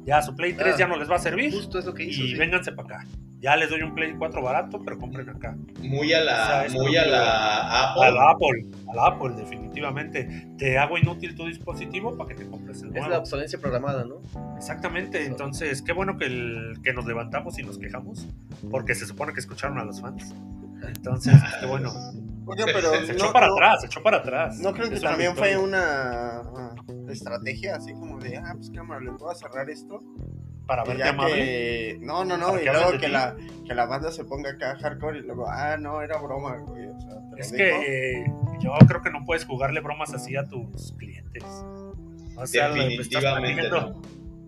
[0.06, 2.04] ya su Play 3 Ah, ya no les va a servir Justo es lo que
[2.06, 2.24] hizo.
[2.24, 2.36] y sí.
[2.36, 3.08] vénganse para acá.
[3.46, 5.56] Ya les doy un Play 4 barato, pero compren acá.
[5.84, 9.06] muy a O sea, la es muy a la Apple A la Apple, a la
[9.06, 10.48] Apple, definitivamente.
[10.58, 13.10] Te hago inútil tu dispositivo para que te compres el Es nuevo.
[13.10, 14.16] la obsolencia programada, ¿no?
[14.58, 18.28] Exactamente, entonces qué bueno que, el, que nos levantamos y nos quejamos,
[18.72, 20.34] porque se supone que escucharon a los fans.
[20.88, 21.94] Entonces, pues, qué bueno.
[22.48, 24.60] Pero Se echó no, para no- atrás, se echó para atrás.
[24.60, 26.76] ¿No creen que Es también fue una ah,
[27.10, 30.02] estrategia así como de, ah, pues cámara, les voy a cerrar esto?
[30.66, 31.36] Para verte ya amable.
[31.36, 31.98] que...
[32.02, 33.36] No, no, no, ¿Para y que luego que la,
[33.68, 36.88] que la banda se ponga acá hardcore y luego, ah, no, era broma, güey.
[36.88, 38.26] O sea, Es que eh,
[38.60, 41.44] yo creo que no puedes jugarle bromas así a tus clientes.
[42.38, 44.02] O sea, definitivamente platicando no.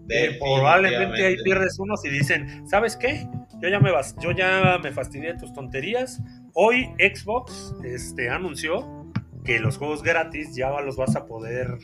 [0.07, 3.27] que probablemente ahí pierdes unos y dicen, ¿sabes qué?
[3.59, 6.21] Yo ya me vas, yo ya me fastidié de tus tonterías.
[6.53, 9.11] Hoy Xbox este, anunció
[9.43, 11.77] que los juegos gratis ya los vas a poder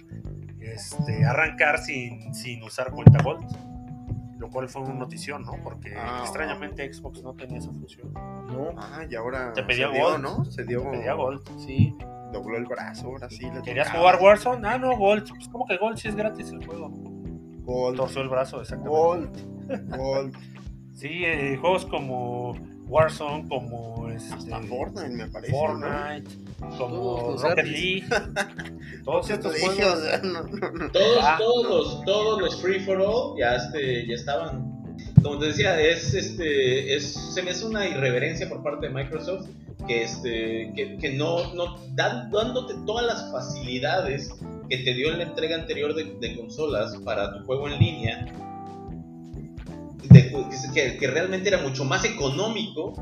[0.60, 3.73] este, arrancar sin, sin usar cuenta Gold.
[4.40, 5.54] Lo cual fue una notición, ¿no?
[5.64, 6.20] Porque Ah.
[6.24, 8.12] extrañamente Xbox no tenía esa función.
[8.14, 8.72] No.
[8.78, 10.22] Ah, y ahora Te pedía se dio, Gold.
[10.22, 10.46] ¿no?
[10.46, 11.42] Se dio, Pedía Gold.
[11.60, 11.96] Sí.
[12.32, 13.46] dobló el brazo, ahora sí.
[13.52, 14.00] le ¿Querías tocaba.
[14.14, 14.68] jugar Warzone?
[14.68, 15.30] Ah, no, Gold.
[15.30, 16.90] Pues como que Gold sí es gratis el juego.
[17.64, 18.90] Gold, Torció el brazo, exactamente.
[18.90, 20.36] Gold, Gold.
[20.94, 22.54] Sí, eh, juegos como
[22.88, 25.52] Warzone, como este, Hasta Fortnite, me parece.
[25.54, 25.58] ¿no?
[25.60, 26.36] Fortnite,
[26.78, 27.66] como Todos los Rocket.
[27.66, 28.04] League.
[29.06, 29.94] Todos Te estos dije, juegos.
[29.94, 30.92] o sea, no, no, no.
[30.92, 31.36] Todos, Ah.
[31.40, 34.74] todos los, todos los free for all ya, este, ya estaban.
[35.22, 39.48] Como te decía, es, este, es, se me hace una irreverencia por parte de Microsoft
[39.88, 44.30] que, este, que, que no, no dan- dándote todas las facilidades
[44.70, 48.26] que te dio en la entrega anterior de, de consolas para tu juego en línea,
[50.10, 50.32] de-
[50.74, 52.94] que, que realmente era mucho más económico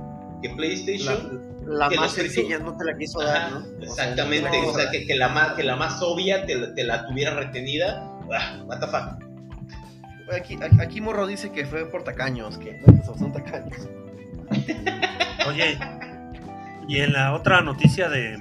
[0.41, 1.51] que PlayStation.
[1.65, 3.57] La, la Que más sencilla no te la quiso dar, Ajá, ¿no?
[3.59, 6.55] O sea, exactamente, no o sea, que, que la más, que la más obvia te,
[6.55, 8.07] la- te la tuviera retenida.
[8.33, 9.31] Ah, what the fuck.
[10.33, 13.87] Aquí, aquí Morro dice que fue por tacaños, que Microsoft son tacaños.
[15.47, 15.77] Oye,
[16.87, 18.37] y en la otra noticia de,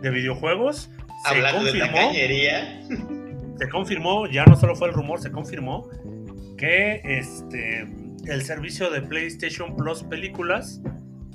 [0.00, 0.90] de videojuegos,
[1.24, 2.80] se Hablando de confirmó, tacañería.
[3.58, 5.88] se confirmó, ya no solo fue el rumor, se confirmó
[6.62, 7.88] que este
[8.26, 10.80] el servicio de PlayStation Plus películas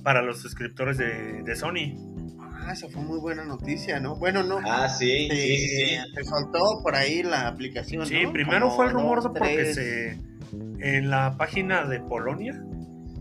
[0.02, 1.98] para los suscriptores de, de Sony.
[2.40, 4.16] Ah, esa fue muy buena noticia, ¿no?
[4.16, 4.60] Bueno, no.
[4.66, 5.98] Ah, sí, sí, sí, sí.
[6.16, 8.06] Te soltó por ahí la aplicación.
[8.06, 8.32] Sí, ¿no?
[8.32, 9.76] primero Como fue el rumor dos, porque tres.
[9.76, 10.18] se
[10.80, 12.64] en la página de Polonia,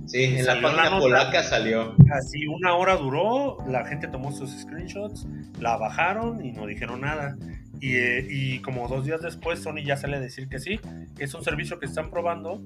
[0.07, 0.99] Sí, en la página nota.
[1.01, 1.97] polaca salió.
[2.17, 5.27] así una hora duró, la gente tomó sus screenshots,
[5.59, 7.37] la bajaron y no dijeron nada.
[7.81, 10.81] Y, eh, y como dos días después Sony ya sale a decir que sí,
[11.18, 12.62] es un servicio que están probando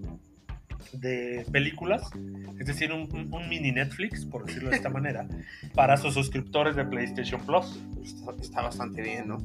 [0.93, 2.11] de películas,
[2.59, 3.09] es decir, un,
[3.49, 5.27] mini Netflix, por decirlo de esta manera,
[5.75, 7.81] para sus suscriptores de PlayStation Plus.
[8.03, 9.39] Está, está bastante bien, ¿no?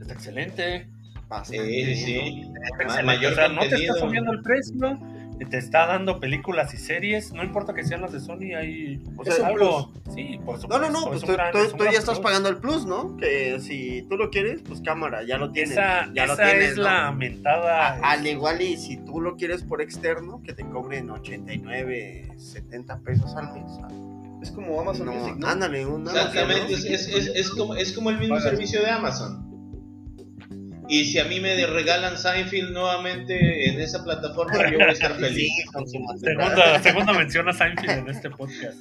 [0.00, 0.88] Está excelente.
[1.28, 2.52] Bastante Sí, sí, bien, sí.
[2.80, 3.02] excelente.
[3.02, 4.98] mayor o sea, no te está subiendo el precio,
[5.44, 9.24] te está dando películas y series, no importa que sean las de Sony, hay O
[9.24, 9.92] sea, algo.
[10.14, 10.78] Sí, por No, supuesto.
[10.78, 12.24] no, no, pues es un tú, gran- tú- es un tú gran ya estás plus.
[12.24, 13.16] pagando el plus, ¿no?
[13.16, 15.72] Que si tú lo quieres, pues cámara, ya lo tienes.
[15.72, 16.82] Esa, ya lo esa tienes, es ¿no?
[16.84, 17.94] la mentada.
[17.94, 22.98] A- Al igual y si tú lo quieres por externo, que te cobren 89, 70
[23.00, 23.70] pesos al mes.
[24.42, 25.46] Es como Amazon No, Music, ¿no?
[25.46, 29.51] ándale, un Exactamente, es, es, es, es como, es como el mismo servicio de Amazon.
[30.94, 35.14] Y si a mí me regalan Seinfeld nuevamente en esa plataforma, yo voy a estar
[35.18, 35.50] feliz.
[35.56, 38.76] Sí, con su Segunda, segunda mención a Seinfeld en este podcast.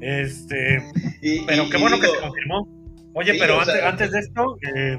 [0.00, 0.82] Este,
[1.22, 2.68] Y- pero y- qué y bueno que se confirmó.
[3.14, 4.98] Oye, Sí, pero o antes, sea- antes de esto, eh,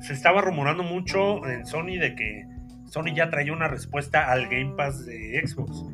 [0.00, 2.44] se estaba rumorando mucho en Sony de que
[2.90, 5.84] Sony ya traía una respuesta al Game Pass de Xbox.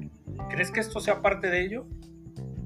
[0.51, 1.87] ¿Crees que esto sea parte de ello?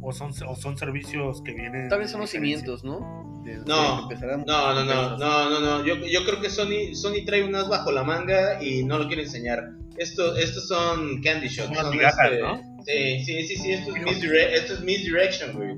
[0.01, 1.89] ¿O son, o son servicios que vienen?
[1.89, 3.43] Tal vez son los cimientos, ¿no?
[3.45, 4.09] De- No,
[4.47, 5.85] No, no, no, no, no, no.
[5.87, 9.07] Yo, yo creo que Sony, Sony trae un as bajo la manga y no lo
[9.09, 9.71] quiere enseñar.
[9.97, 11.71] Esto, estos son candy shots.
[11.71, 12.63] Unas son migajas, este- ¿no?
[12.85, 15.77] Sí, sí, sí, sí, esto es, misdire- esto es misdirection, güey.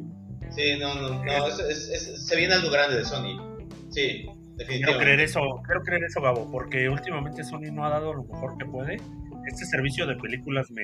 [0.50, 3.38] Sí, no, no, no, es- es- es- se viene algo grande de Sony.
[3.90, 5.04] Sí, Quiero definitivamente.
[5.04, 8.66] creer eso, quiero creer eso, Gabo, porque últimamente Sony no ha dado lo mejor que
[8.66, 8.96] puede.
[9.46, 10.82] Este servicio de películas me,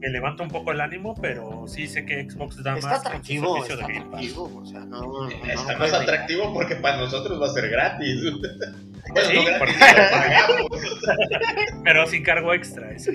[0.00, 3.02] me levanta un poco el ánimo, pero sí sé que Xbox da Está más con
[3.02, 4.14] su atractivo, servicio está de Game Pass.
[4.20, 7.46] atractivo, o sea, no, no, no, Está no más puede- atractivo porque para nosotros va
[7.46, 8.20] a ser gratis.
[9.10, 11.82] Bueno, Sí, no gratis, porque- pero pagamos.
[11.84, 12.90] Pero sin cargo extra.
[12.92, 13.12] ese.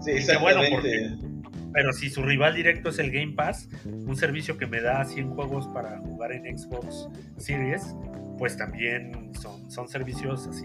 [0.00, 1.26] Sí, qué bueno, exactamente.
[1.72, 5.30] Pero si su rival directo es el Game Pass, un servicio que me da 100
[5.30, 7.94] juegos para jugar en Xbox Series,
[8.38, 10.64] pues también son, son servicios así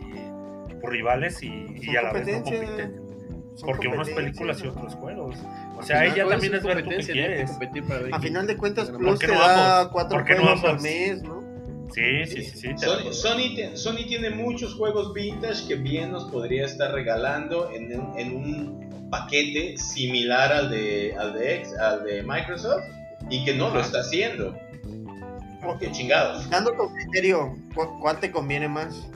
[0.82, 3.05] por rivales y, y a la vez no compiten.
[3.62, 5.38] Porque competencias, películas y otros juegos.
[5.78, 7.50] O sea, final, ella todo también es ver tú que quieres.
[7.52, 10.36] competir para ver A final de cuentas, ¿Por Plus te no da cuatro ¿Por qué
[10.36, 11.44] no juegos al mes, ¿no?
[11.94, 12.70] Sí, sí, sí, sí.
[13.12, 13.74] Sony.
[13.76, 19.10] Sony, tiene muchos juegos vintage que bien nos podría estar regalando en, un- en un
[19.10, 22.84] paquete similar al de, al, de X- al de Microsoft
[23.30, 24.58] y que no lo está haciendo.
[25.80, 26.50] Qué chingados.
[26.50, 29.08] Dando con criterio, ¿cu- ¿cuál te conviene más?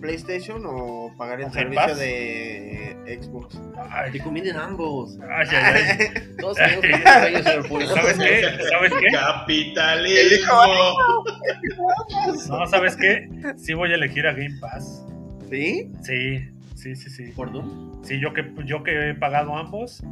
[0.00, 3.60] ¿PlayStation o pagar el ¿O Game servicio de Xbox?
[3.90, 5.18] Ay, Te convienen ambos.
[5.22, 6.08] ay, ay, ay.
[6.40, 7.02] Todos tenemos que.
[7.02, 8.42] ¿Sabes qué?
[8.70, 9.06] ¿Sabes qué?
[9.12, 10.54] Capitalismo.
[12.48, 13.28] No, ¿sabes qué?
[13.56, 15.04] Sí voy a elegir a Game Pass.
[15.50, 15.90] ¿Sí?
[16.02, 16.40] Sí,
[16.74, 17.32] sí, sí, sí.
[17.34, 18.02] ¿Por Doom?
[18.04, 20.02] Sí, yo que, yo que he pagado ambos,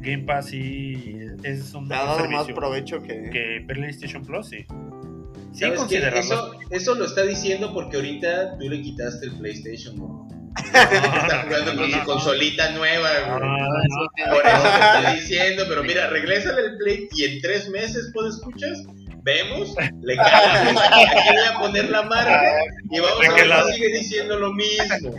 [0.00, 3.30] Game Pass sí es un Te ha mejor dado más servicio provecho que...
[3.30, 4.66] que PlayStation Plus, sí.
[5.52, 5.64] Sí.
[5.64, 10.28] Eso, eso lo está diciendo porque ahorita tú le quitaste el PlayStation, ¿no?
[10.56, 13.50] Está jugando con su consolita nueva, güey.
[14.30, 18.28] Por eso te estoy diciendo, pero mira, regrésale el Play y en tres meses, ¿puedo
[18.28, 18.84] escuchas?
[19.22, 22.50] Vemos, le cagamos, aquí voy a poner la marca
[22.90, 25.14] y vamos a ver si sigue diciendo lo mismo.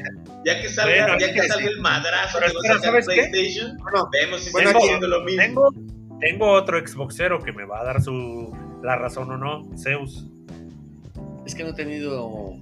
[0.46, 3.02] Ya que salga, Bueno, ya que salga el madrazo Pero que va a.
[3.02, 5.42] PlayStation, Bueno, vemos si bueno, sigue siendo lo mismo.
[5.42, 5.70] Tengo,
[6.22, 8.52] tengo otro Xboxero que me va a dar su
[8.82, 10.26] la razón o no, Zeus,
[11.46, 12.56] Es que no he tenido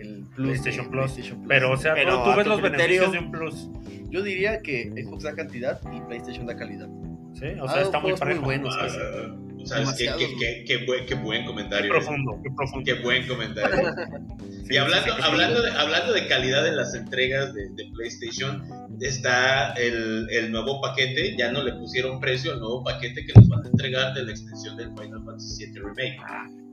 [0.00, 0.46] el Plus.
[0.48, 1.12] PlayStation de Plus.
[1.12, 1.48] PlayStation Plus.
[1.48, 2.70] Pero, o sea, Pero tú, ves los criterio-
[3.00, 3.68] beneficios de un Plus.
[4.10, 6.88] Yo diría que Xbox da cantidad y PlayStation da calidad.
[7.34, 8.42] Sí, o Ah, sea, está muy juegos muy parejo.
[8.44, 8.76] buenos.
[8.78, 11.90] Ah, o sea, qué buen, qué buen Qué comentario.
[11.90, 12.84] profundo, qué profundo.
[12.84, 13.76] Qué buen comentario.
[14.66, 17.84] Sí, y hablando, sí, sí, hablando, de, hablando de calidad en las entregas de, de
[17.94, 18.64] PlayStation,
[19.00, 23.48] está el, el nuevo paquete, ya no le pusieron precio al nuevo paquete que nos
[23.48, 26.16] van a entregar de la extensión del Final Fantasy VII Remake.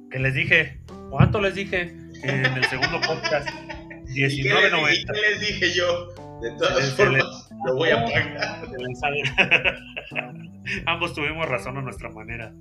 [0.09, 0.79] Que les dije,
[1.11, 3.49] ¿cuánto les dije en el segundo podcast?
[4.07, 5.13] ¿Y qué, les, y 19.90.
[5.13, 6.07] qué les dije yo?
[6.41, 8.67] De todas formas, lo voy a pagar.
[10.85, 12.53] Ambos tuvimos razón a nuestra manera.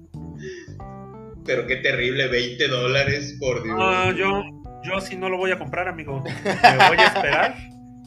[1.44, 3.76] Pero qué terrible, 20 dólares, por Dios.
[3.76, 4.42] No, yo,
[4.84, 6.22] yo sí no lo voy a comprar, amigo.
[6.22, 7.56] Me voy a esperar.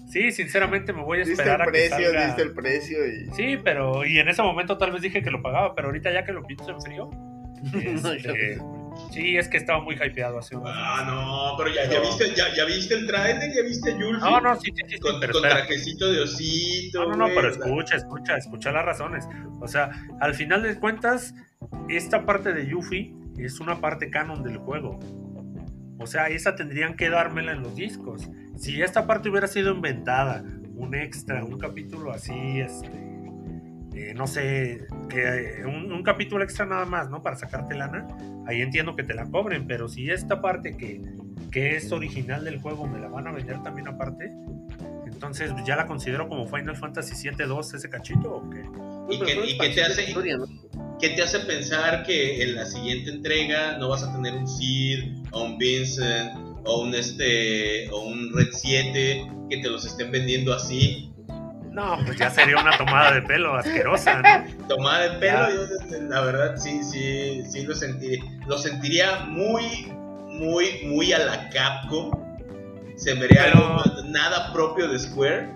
[0.08, 2.26] Sí, sinceramente me voy a Diste esperar el a que precio, salga.
[2.28, 3.32] diste el precio y...
[3.36, 6.24] Sí, pero y en ese momento tal vez dije que lo pagaba, pero ahorita ya
[6.24, 7.10] que lo pienso en frío,
[8.02, 8.58] No, este,
[9.12, 12.54] sí, es que estaba muy hypeado hace unos Ah, no, pero ya, ya, viste, ya,
[12.56, 14.22] ya viste el trailer, ya viste Yulfi.
[14.22, 17.04] No, no, sí, sí, sí, Con, pero con trajecito de osito.
[17.04, 19.28] No, no, no, pero escucha, escucha, escucha las razones.
[19.62, 21.34] O sea, al final de cuentas,
[21.90, 25.00] esta parte de Yuffie es una parte canon del juego.
[26.00, 28.30] O sea, esa tendrían que dármela en los discos.
[28.58, 30.44] Si esta parte hubiera sido inventada,
[30.76, 32.90] un extra, un capítulo así, este,
[33.96, 37.24] eh, no sé, que eh, un, un capítulo extra nada más, ¿no?
[37.24, 38.08] Para sacarte lana,
[38.46, 41.02] ahí entiendo que te la cobren, pero si esta parte que,
[41.52, 44.34] que es original del juego me la van a vender también aparte,
[45.06, 48.66] entonces ya la considero como Final Fantasy 7-2 ese cachito o qué?
[49.10, 50.46] ¿Y qué, fue y qué te hace, historia, ¿no?
[51.00, 55.24] qué te hace pensar que en la siguiente entrega no vas a tener un Sid
[55.32, 56.34] o un Vincent
[56.66, 61.15] o un este o un Red 7 que te los estén vendiendo así?
[61.76, 64.68] No, pues ya sería una tomada de pelo asquerosa, ¿no?
[64.70, 68.24] Tomada de pelo, yo la verdad sí, sí, sí lo sentiría.
[68.48, 69.92] Lo sentiría muy,
[70.30, 72.12] muy, muy a la Capcom.
[72.96, 75.50] Se Pero- algo nada propio de Square.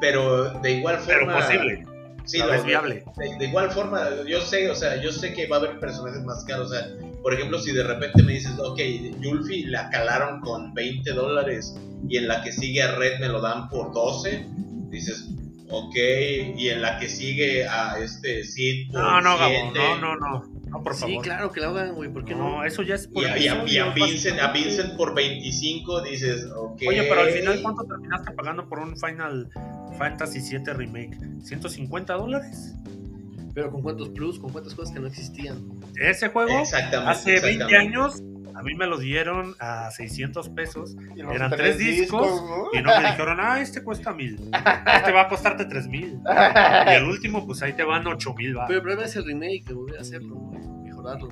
[0.00, 1.40] Pero de igual Pero forma.
[1.40, 1.84] posible,
[2.24, 3.02] Sí, vez viable.
[3.16, 6.22] de, de igual forma, yo sé, o sea, yo sé que va a haber personajes
[6.22, 6.70] más caros.
[6.70, 6.86] O sea,
[7.22, 8.78] por ejemplo, si de repente me dices, ok,
[9.20, 11.74] Yulfi la calaron con 20 dólares
[12.08, 14.46] y en la que sigue a Red me lo dan por 12,
[14.90, 15.28] dices,
[15.70, 15.94] ok,
[16.56, 20.44] y en la que sigue a este Sid No, no, Gabo, 7, no, no, no,
[20.70, 21.22] no, por Sí, favor.
[21.24, 22.10] claro que la hagan, güey.
[22.12, 22.64] ¿Por qué No, no?
[22.64, 24.52] eso ya es por Y a, y a- y a Vincent, a.
[24.52, 26.82] Vincent por 25 dices, ok.
[26.88, 29.50] Oye, pero al final, ¿cuánto terminaste pagando por un Final
[29.98, 31.16] Fantasy 7 Remake?
[31.42, 32.74] ¿150 dólares?
[33.54, 35.58] Pero con cuántos plus, con cuántas cosas que no existían.
[36.00, 37.10] Ese juego, Exactamente.
[37.10, 37.76] hace 20 exactamente.
[37.98, 38.22] años,
[38.58, 42.66] a mí me lo dieron a 600 pesos y los Eran tres discos, ¿no?
[42.72, 44.34] y no me dijeron, ah, este cuesta mil,
[44.96, 46.20] este va a costarte tres mil.
[46.86, 48.66] Y el último, pues ahí te van 8 mil, va.
[48.66, 50.50] Pero el problema es el remake, que volver a hacerlo,
[50.82, 51.28] mejorarlo.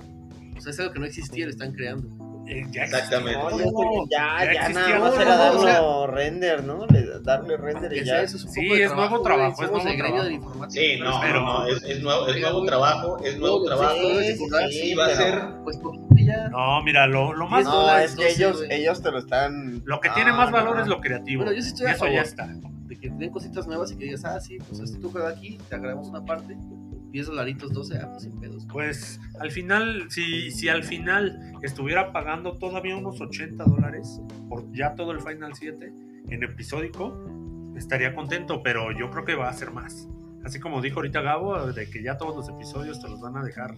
[0.56, 2.08] O sea, es algo que no existía, lo están creando.
[2.48, 3.40] Eh, ya Exactamente.
[3.40, 4.06] Existió.
[4.10, 6.86] ya, Ya ya, nada más no, era no, o sea- darlo render, ¿no?
[6.86, 8.22] Le- darle render y ya.
[8.22, 10.22] eso es un Sí, es nuevo trabajo, es nuevo trabajo.
[10.22, 10.80] de la informática.
[10.80, 13.94] Sí, no, Pero- no, es, es nuevo, es nuevo trabajo, es nuevo los trabajo.
[13.96, 15.78] Sí, sí, sí, va a ser Pues
[16.24, 16.48] ya.
[16.48, 17.64] No, mira, lo, lo más.
[17.64, 18.72] No, es que 12, ellos, güey.
[18.80, 19.82] ellos te lo están.
[19.84, 20.82] Lo que tiene Ah, más valor no.
[20.82, 21.42] es lo creativo.
[21.44, 22.14] Bueno, yo sí estoy y a eso favor.
[22.14, 22.46] ya está.
[22.86, 25.58] De que den cositas nuevas y que digas, ah, sí, pues este tú juega aquí,
[25.68, 26.56] te agregamos una parte,
[27.16, 28.66] 10 dolaritos, 12, ah, pues sin pedos.
[28.70, 34.94] Pues al final, si, si al final estuviera pagando todavía unos 80 dólares por ya
[34.94, 35.92] todo el Final 7
[36.28, 37.18] en episódico,
[37.74, 40.08] estaría contento, pero yo creo que va a ser más.
[40.44, 43.42] Así como dijo ahorita Gabo, de que ya todos los episodios te los van a
[43.42, 43.74] dejar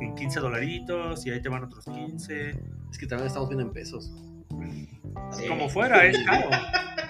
[0.00, 2.50] en 15 dolaritos y ahí te van otros 15.
[2.90, 4.12] Es que también estamos viendo en pesos.
[5.32, 5.48] Sí.
[5.48, 6.50] Como fuera, es caro.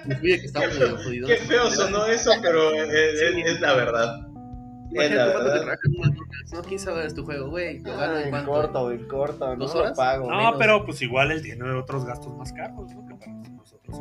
[0.06, 1.26] Influye que estamos Qué feo.
[1.26, 2.88] Qué feo sonó eso, pero es,
[3.20, 3.70] es- es la.
[3.72, 4.28] Es verdad.
[6.52, 7.80] No, 15 dólares tu juego, güey.
[7.80, 8.50] Lo gano Ah, en cuánto.
[8.50, 9.96] corto, en corto, no ¿Dos lo horas?
[9.96, 10.30] pago.
[10.30, 10.54] No, menos.
[10.58, 13.06] pero pues igual él tiene otros gastos más caros, ¿no?
[13.06, 14.00] Que para nosotros.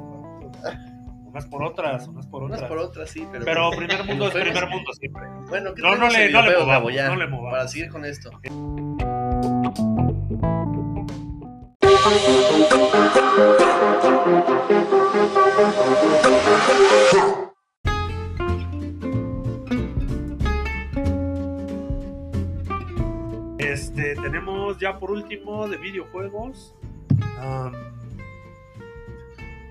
[1.26, 2.70] Unas por otras, unas por Unas otras.
[2.70, 3.43] por otras, sí, pero.
[3.46, 5.24] Pero primer mundo es primer mundo siempre.
[5.50, 7.08] Bueno, ¿qué No, no le- no le movamos, Gabo, ya?
[7.10, 7.52] no le movamos.
[7.52, 8.32] Para seguir con esto.
[24.22, 26.74] Tenemos ya por último de videojuegos.
[27.39, 27.74] am,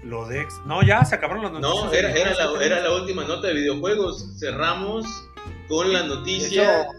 [0.05, 0.61] lo de ex.
[0.67, 1.85] No, ya se acabaron las noticias.
[1.85, 4.39] No, era, era, la, era la última nota de videojuegos.
[4.39, 5.07] Cerramos
[5.69, 6.91] con la noticia hecho,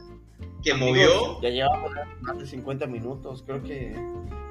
[0.63, 1.41] que amigos, movió.
[1.41, 1.91] Ya llevamos
[2.21, 3.43] más de 50 minutos.
[3.45, 3.95] Creo que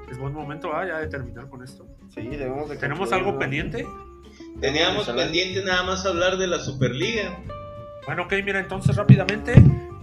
[0.09, 1.85] Es buen momento ah, ya de terminar con esto.
[2.13, 2.77] sí, debemos de.
[2.77, 3.85] ¿Tenemos algo pendiente?
[4.59, 7.37] Teníamos pendiente nada más hablar de la Superliga.
[8.05, 9.55] Bueno, ok, mira, entonces rápidamente,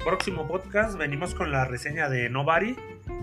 [0.05, 2.77] próximo podcast venimos con la reseña de Nobody.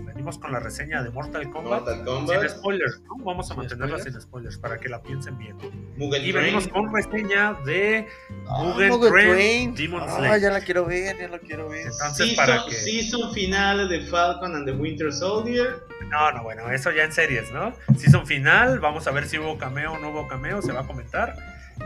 [0.05, 1.85] Venimos con la reseña de Mortal Kombat.
[1.85, 3.23] Mortal Sin spoilers, ¿no?
[3.23, 4.13] Vamos a mantenerla spoilers.
[4.13, 5.55] sin spoilers para que la piensen bien.
[5.97, 8.05] Mugen Y venimos con reseña de
[8.47, 9.75] Ah, Mugen Mugen Train, Train.
[9.75, 10.41] Demon Ah, Slayer.
[10.41, 11.87] ya la quiero ver, ya la quiero ver.
[11.87, 12.71] Entonces, para que.
[12.75, 15.83] season finale de Falcon and the Winter Soldier.
[16.09, 17.71] No, no, bueno, eso ya en series, ¿no?
[17.97, 20.87] Season final, vamos a ver si hubo cameo o no hubo cameo, se va a
[20.87, 21.35] comentar.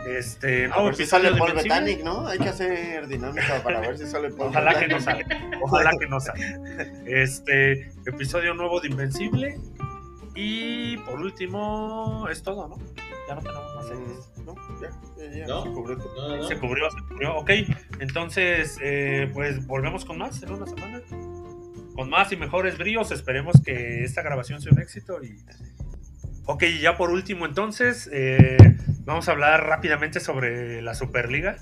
[0.06, 1.80] Este, A nuevo ver si episodio sale de Paul Invencible.
[1.80, 2.26] Bettany, ¿no?
[2.26, 5.26] Hay que hacer dinámica para ver si sale Paul Ojalá que no salga.
[5.62, 6.60] Ojalá que no salga.
[7.06, 9.58] Este, episodio nuevo de Invencible.
[10.34, 12.76] Y por último, es todo, ¿no?
[13.28, 14.30] Ya no tenemos más series.
[14.36, 15.46] Mm, No, ya, ya, ya.
[15.46, 15.62] ¿No?
[15.62, 16.48] se cubrió no, no.
[16.48, 17.36] Se cubrió, se cubrió.
[17.36, 17.50] Ok,
[18.00, 21.00] entonces, eh, pues volvemos con más en una semana.
[21.94, 23.12] Con más y mejores bríos.
[23.12, 25.22] Esperemos que esta grabación sea un éxito.
[25.22, 25.36] Y...
[26.46, 28.56] Ok, y ya por último, entonces, eh,
[29.00, 31.56] vamos a hablar rápidamente sobre la Superliga.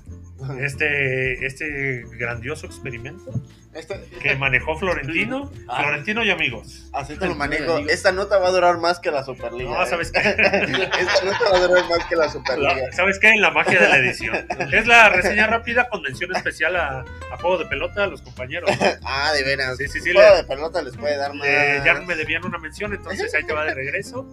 [0.59, 3.31] Este, este grandioso experimento
[3.73, 5.49] Este- que manejó Florentino.
[5.69, 5.83] Ah.
[5.83, 6.89] Florentino y amigos.
[6.91, 7.77] así te lo manejo.
[7.87, 9.71] Esta nota va a durar más que la Superliga.
[9.71, 9.87] No, ¿eh?
[9.87, 10.19] ¿sabes qué?
[10.19, 12.75] Esta nota va a durar más que la Superliga.
[12.75, 13.35] La- ¿Sabes qué?
[13.39, 14.35] La magia de la edición.
[14.73, 18.69] Es la reseña rápida con mención especial a, a juego de pelota a los compañeros.
[19.05, 19.77] Ah, de veras.
[19.77, 21.47] Sí, sí, sí, Un juego le- de pelota les puede dar más.
[21.47, 24.27] Eh, ya me debían una mención, entonces ahí te va de regreso.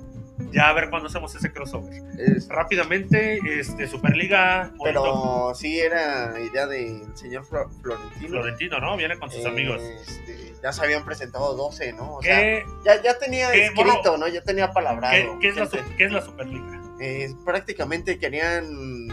[0.53, 2.03] Ya a ver cuándo hacemos ese crossover.
[2.19, 4.83] Es- Rápidamente, este, Superliga, bonito.
[4.85, 8.29] pero sí era idea del señor Flo- Florentino.
[8.29, 8.97] Florentino, ¿no?
[8.97, 9.81] Viene con sus Eh, amigos.
[9.83, 12.17] este, ya se habían presentado 12, ¿no?
[12.17, 14.29] O sea, ¿Qué, ya, ya tenía escrito, ¿no?
[14.29, 15.15] Ya tenía palabrado.
[15.15, 16.81] qué- qué es la, qué es la Superliga?
[17.01, 19.09] eh, prácticamente querían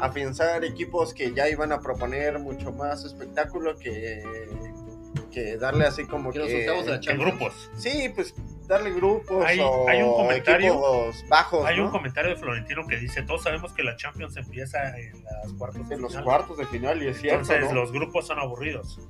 [0.00, 4.22] afianzar equipos que ya iban a proponer mucho más espectáculo que,
[5.32, 7.16] que darle así como Que que...
[7.16, 7.70] grupos.
[7.76, 8.34] Sí, pues
[8.68, 10.80] darle grupos Hay- o hay un comentario-
[11.28, 11.86] bajos, Hay ¿no?
[11.86, 15.88] un comentario de Florentino que dice, todos sabemos que la Champions empieza en las cuartos
[15.88, 16.24] de en los final.
[16.24, 17.80] cuartos de final y es cierto, Entonces ¿no?
[17.80, 19.00] los grupos son aburridos.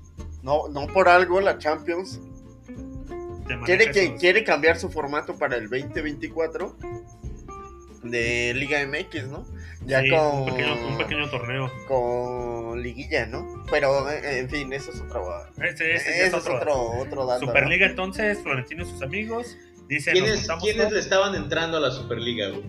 [0.43, 2.21] no no por algo la Champions
[3.65, 6.77] quiere que esos- quiere cambiar su formato para el 2024
[8.03, 9.47] de Liga MX, ¿no?
[9.87, 11.71] Ya Sí, con un, pequeño, un pequeño torneo.
[11.89, 13.65] con liguilla, ¿no?
[13.71, 15.25] Pero eh, en fin, eso es otro
[15.63, 16.53] Ese, ese es otro
[16.99, 17.41] otro dato.
[17.41, 17.47] ¿no?
[17.49, 19.57] Superliga entonces, Florentino y sus amigos
[19.89, 22.63] dicen, ¿Quiénes, quiénes le estaban entrando a la Superliga, güey?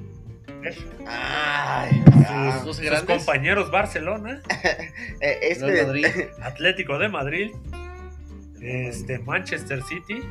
[1.06, 4.42] Ay, ah, sus, Los sus compañeros Barcelona,
[5.22, 6.32] eh, este.
[6.42, 7.52] Atlético de Madrid,
[8.62, 10.22] este Manchester City.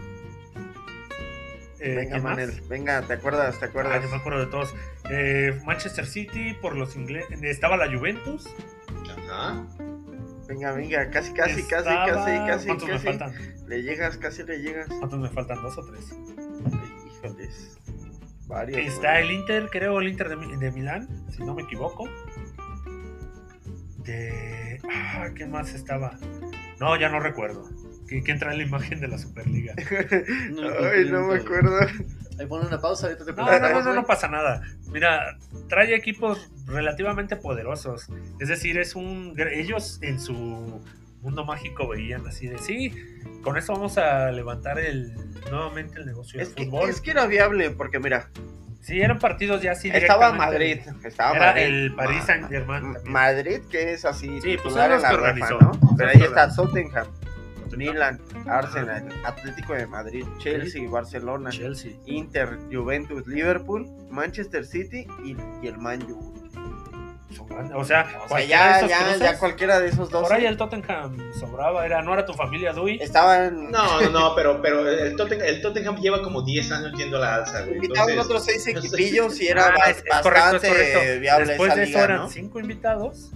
[1.82, 2.18] Eh, venga.
[2.20, 3.58] Manel, venga, ¿te acuerdas?
[3.58, 4.02] ¿Te Ah, acuerdas?
[4.02, 4.74] yo me acuerdo de todos.
[5.10, 7.42] Eh, Manchester City por los ingleses.
[7.42, 8.46] Estaba la Juventus.
[9.28, 9.66] Ajá.
[10.48, 13.32] Venga, venga, casi casi casi estaba- casi casi ¿Cuántos me casi faltan?
[13.68, 14.88] le llegas, casi le llegas.
[14.88, 15.62] ¿Cuántos me faltan?
[15.62, 16.12] ¿Dos o tres?
[16.12, 17.78] Ay, híjoles.
[18.48, 18.78] Varios.
[18.80, 19.22] Está güey.
[19.22, 22.06] el Inter, creo, el Inter de, de Milán, si no me equivoco.
[23.98, 24.80] De.
[24.92, 26.18] Ah, ¿qué más estaba?
[26.80, 27.64] No, ya no recuerdo.
[28.12, 29.74] ¿Qui- ¿Quién trae la imagen de la Superliga?
[30.50, 31.78] No, Ay, no me acuerdo.
[32.38, 34.62] Ahí pone una pausa, ahorita te No, no, no, no, pasa nada.
[34.90, 35.36] Mira,
[35.68, 38.08] trae equipos relativamente poderosos.
[38.40, 39.34] Es decir, es un.
[39.52, 40.82] Ellos en su
[41.20, 42.92] mundo mágico veían así de sí.
[43.42, 45.14] Con eso vamos a levantar el
[45.50, 46.88] nuevamente el negocio Es del que, fútbol.
[46.90, 48.28] es que era viable, porque mira,
[48.80, 49.90] Sí, eran partidos ya así.
[49.90, 50.32] estaba.
[50.32, 51.62] Madrid, estaba Era Madrid.
[51.62, 53.12] el Paris Ma- Saint-Germain Ma- también.
[53.12, 55.58] Madrid, que es así, Sí, pues en la que organizó.
[55.60, 55.70] ¿no?
[55.96, 56.52] Pero ahí que está.
[56.52, 57.06] Tottenham,
[57.76, 61.92] Milan, Arsenal, Atlético de Madrid, Chelsea, Barcelona, Chelsea.
[62.06, 66.32] Inter, Juventus, Liverpool, Manchester City y, y el Man U.
[67.74, 70.58] O sea, O sea, ya, ya, cruces, ya cualquiera de esos dos Por ahí el
[70.58, 71.84] Tottenham sobraba.
[71.86, 72.98] Era, no era tu familia, Dewey.
[73.00, 77.16] estaban No, no, no, pero, pero el, Tottenham, el Tottenham lleva como 10 años yendo
[77.16, 77.76] a la alza, güey.
[77.76, 78.86] invitaban Entonces, otros seis no sé.
[78.88, 81.20] equipillos y era Ah, bas- es- correcto, es bastante correcto.
[81.20, 82.28] viable Después esa de eso liga, eran ¿no?
[82.28, 83.30] cinco invitados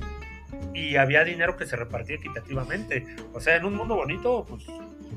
[0.79, 3.07] y había dinero que se repartía equitativamente.
[3.33, 4.65] O sea, en un mundo bonito, pues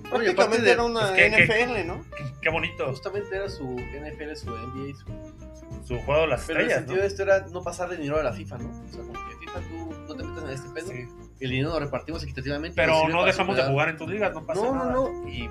[0.09, 1.45] Prácticamente de- era una pues, ¿qué- qué?
[1.45, 2.05] NFL, ¿no?
[2.15, 2.87] qué, qué bonito.
[2.87, 5.39] Justamente era su NFL, su NBA, su...
[5.85, 7.01] Su juego de las Pero el estrellas, sentido ¿no?
[7.01, 8.69] de esto era no pasarle dinero a la FIFA, ¿no?
[8.69, 11.07] O sea, como que FIFA tú no te metas en este pedo, Sí.
[11.39, 12.75] el dinero lo repartimos equitativamente.
[12.75, 14.91] Pero no dejamos de jugar en tus ligas, no pasa No, nada.
[14.91, 15.27] no, no.
[15.29, 15.49] Y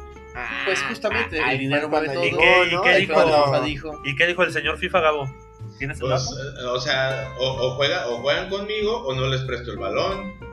[0.65, 2.25] pues justamente Ah, el dinero mueve todo.
[2.25, 4.01] ¿Y qué- y qué dijo.
[4.05, 5.35] ¿Y qué dijo el señor FIFA Gabo?
[5.79, 6.61] ¿Tienes el Pues, dato?
[6.61, 10.35] eh, o sea, o, o juega, o juegan conmigo o no les presto el balón.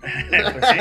[0.00, 0.78] Pues sí.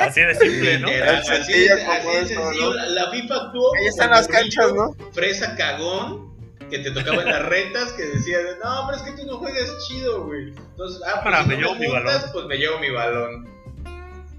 [0.00, 0.88] Así de simple, ¿no?
[0.88, 1.92] El así así esto,
[2.26, 2.74] sencillo.
[2.74, 4.94] La, la FIFA actuó Ahí están las canchas, ¿no?
[5.12, 6.28] Fresa cagón
[6.68, 9.70] que te tocaba en las retas que decía, no, pero es que tú no juegas
[9.86, 10.48] chido, güey.
[10.48, 12.30] Entonces, ah, pues Para, si me no llevo mi juntas, balón.
[12.32, 13.48] pues me llevo mi balón.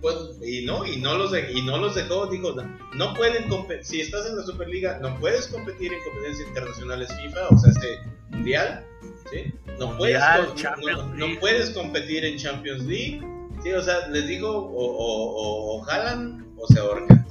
[0.01, 2.55] Pues, y no, y no los, de- y no los dejó, dijo,
[2.95, 7.47] no pueden competir, si estás en la Superliga, no puedes competir en competencias internacionales FIFA,
[7.49, 8.85] o sea, este mundial,
[9.31, 9.53] ¿sí?
[9.77, 11.39] No, puedes, Mundial, Champions no, no League.
[11.41, 13.21] puedes competir en Champions League,
[13.61, 15.31] sí, o sea, les digo, o, o,
[15.75, 17.25] o, o jalan o se ahorcan.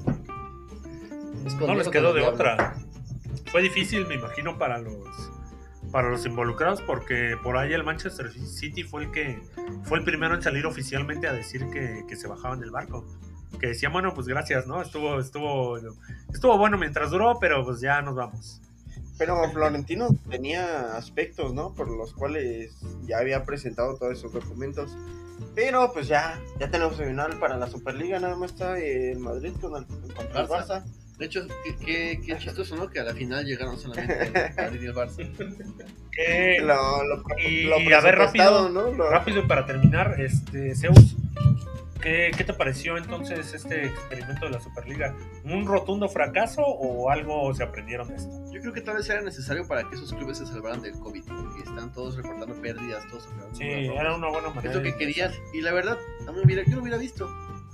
[1.47, 2.77] Escondiendo les quedó de otra.
[3.51, 4.95] Fue difícil, me imagino, para los
[5.91, 9.43] para los involucrados porque por ahí el Manchester City fue el que
[9.85, 13.07] fue el primero en salir oficialmente a decir que, que se bajaban del barco.
[13.61, 14.83] Que decían, bueno, pues gracias, ¿no?
[14.83, 15.79] Estuvo, estuvo,
[16.33, 18.61] estuvo bueno mientras duró, pero pues ya nos vamos.
[19.17, 21.75] Pero Florentino tenía aspectos, ¿no?
[21.75, 24.97] Por los cuales ya había presentado todos esos documentos.
[25.55, 29.77] Pero pues ya, ya tenemos final para la Superliga, nada más está el Madrid con
[29.77, 30.69] el, contra el Barça.
[30.69, 31.08] Barça.
[31.19, 32.89] De hecho, qué, qué, qué chistoso, ¿no?
[32.89, 35.17] Que a la final llegaron solamente Madrid y el Barça.
[36.13, 38.93] Que- Lo, lo, Y- lo y a ver, rápido, ¿no?
[38.93, 41.17] Lo- rápido para terminar, este Zeus,
[42.01, 45.17] ¿qué, qué te pareció entonces este experimento de la Superliga?
[45.45, 48.31] ¿Un rotundo fracaso o algo se aprendieron de esto?
[48.53, 51.25] Yo creo que tal vez era necesario para que esos clubes se salvaran del COVID,
[51.25, 54.75] porque están todos reportando pérdidas, todos operando Sí, era una buena Es manera.
[54.75, 55.33] lo que de querían.
[55.53, 57.29] Y la verdad, a mí me hubiera, yo lo hubiera visto.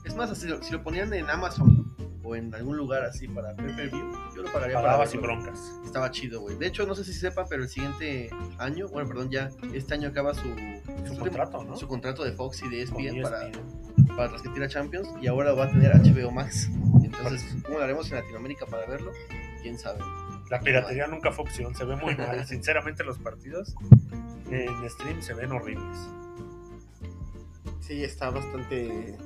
[0.04, 1.83] Es más, si lo, si lo ponían en Amazon
[2.22, 5.18] o en algún lugar así para pay per view, yo lo pagaría para Pagabas y
[5.18, 5.34] verlo.
[5.36, 5.72] broncas.
[5.84, 6.56] Estaba chido, güey.
[6.56, 10.08] De hecho, no sé si sepan, pero el siguiente año, bueno, perdón, ya este año
[10.08, 10.54] acaba su,
[11.06, 11.76] Su contrato, ¿no?
[11.76, 14.06] su contrato de Fox y de ESPN para, ESPN.
[14.16, 16.70] para transmitir a Champions y ahora va a tener HBO Max.
[17.02, 19.12] Entonces, ¿cómo lo haremos en Latinoamérica para verlo?
[19.62, 20.00] ¿Quién sabe?
[20.50, 22.44] La piratería nunca fue opción, se ve muy mal.
[22.46, 23.74] Sinceramente, los partidos
[24.50, 25.98] en stream se ven horribles.
[27.80, 29.16] Sí, está bastante...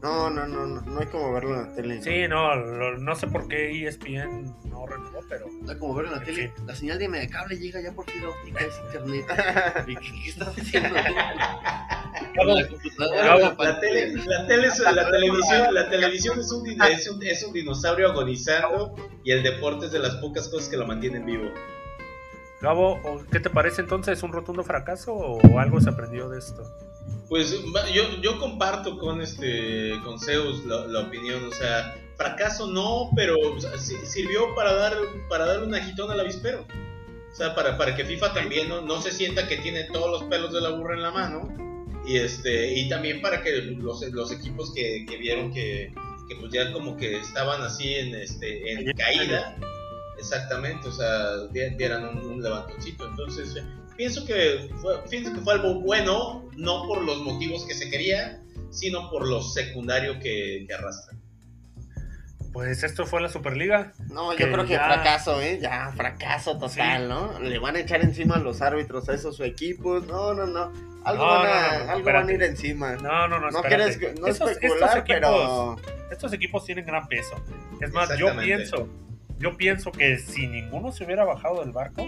[0.00, 2.02] No, no, no, no, no hay como verlo en la tele.
[2.02, 6.12] Sí, no, lo- no sé por qué ESPN no renovó, pero Da como ver en
[6.12, 6.66] la tele, fin.
[6.66, 9.26] la señal de cable llega ya por fibra óptica, es internet.
[9.88, 10.94] ¿Y ¿Qué, qué estás haciendo?
[12.34, 12.54] Gabo,
[13.64, 17.52] La tele, la, tele es- la televisión, la televisión es, un, es, un, es un
[17.52, 18.94] dinosaurio agonizando
[19.24, 21.50] y el deporte es de las pocas cosas que lo mantienen vivo.
[22.60, 24.22] Gabo, ¿o ¿qué te parece entonces?
[24.22, 26.62] ¿Un rotundo fracaso o algo se aprendió de esto?
[27.28, 27.54] Pues
[27.92, 33.36] yo, yo comparto con este con Zeus la, la opinión, o sea, fracaso no, pero
[33.38, 34.94] o sea, si- sirvió para dar
[35.28, 36.66] para dar un agitón al avispero.
[37.30, 40.24] O sea, para, para que FIFA también no, no se sienta que tiene todos los
[40.30, 41.48] pelos de la burra en la mano.
[42.06, 45.92] Y este y también para que los, los equipos que, que vieron que,
[46.28, 49.54] que pues ya como que estaban así en este en caída,
[50.16, 53.06] exactamente, o sea, di- dieran un, un levantoncito.
[53.06, 53.54] Entonces,
[53.98, 58.40] pienso que fue, pienso que fue algo bueno, no por los motivos que se quería,
[58.70, 61.18] sino por lo secundario que, que arrastra.
[62.52, 63.92] Pues esto fue la Superliga.
[64.10, 65.58] No, yo creo que ya- fracaso, ¿eh?
[65.60, 67.08] Ya, fracaso total, Sí.
[67.08, 67.38] ¿no?
[67.40, 70.06] Le van a echar encima a los árbitros a esos equipos.
[70.06, 70.72] No, no, no.
[71.04, 72.96] Algo, No, van, a, no, no, algo van a ir encima.
[72.96, 75.76] No, no, no, No quieres no Estos- especular, estos equipos, pero
[76.10, 77.34] estos equipos tienen gran peso.
[77.80, 78.88] Es más, yo pienso,
[79.38, 82.06] yo pienso que si ninguno se hubiera bajado del barco,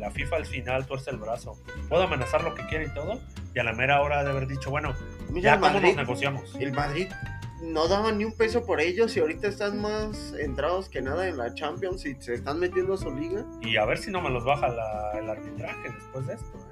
[0.00, 1.56] la FIFA al final tuerce el brazo.
[1.88, 3.20] Puedo amenazar lo que quiera y todo,
[3.54, 4.94] y a la mera hora de haber dicho, bueno,
[5.30, 6.54] mira ya cómo Madrid, nos negociamos.
[6.58, 7.08] el Madrid
[7.62, 11.36] no daba ni un peso por ellos y ahorita están más entrados que nada en
[11.36, 13.44] la Champions y se están metiendo a su liga.
[13.60, 16.69] Y a ver si no me los baja la- el arbitraje después de esto.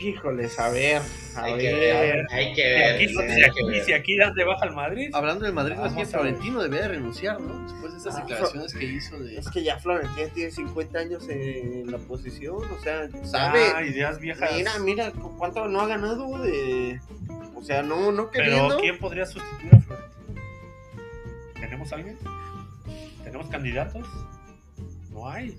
[0.00, 1.02] Híjoles, a ver,
[1.36, 2.16] a Hay que ver.
[2.16, 2.94] ver, hay que Y ver.
[2.94, 3.84] aquí, si aquí, ver.
[3.84, 6.06] si aquí dan de baja al Madrid, Hablando del Madrid, más bien.
[6.06, 7.62] Florentino debería de renunciar, ¿no?
[7.64, 9.36] Después de estas Ah, declaraciones que hizo de...
[9.38, 13.60] Es que ya Florentino tiene 50 años en la posición, o sea, sabe.
[13.74, 14.50] ah, ideas viejas.
[14.56, 17.00] Mira, mira, ¿cu- ¿cuánto no ha ganado de...?
[17.54, 18.78] O sea, no, no Pero queriendo.
[18.78, 20.12] ¿quién podría sustituir a Florentino?
[21.60, 22.18] ¿Tenemos alguien?
[23.22, 24.06] ¿Tenemos candidatos?
[25.10, 25.56] No hay.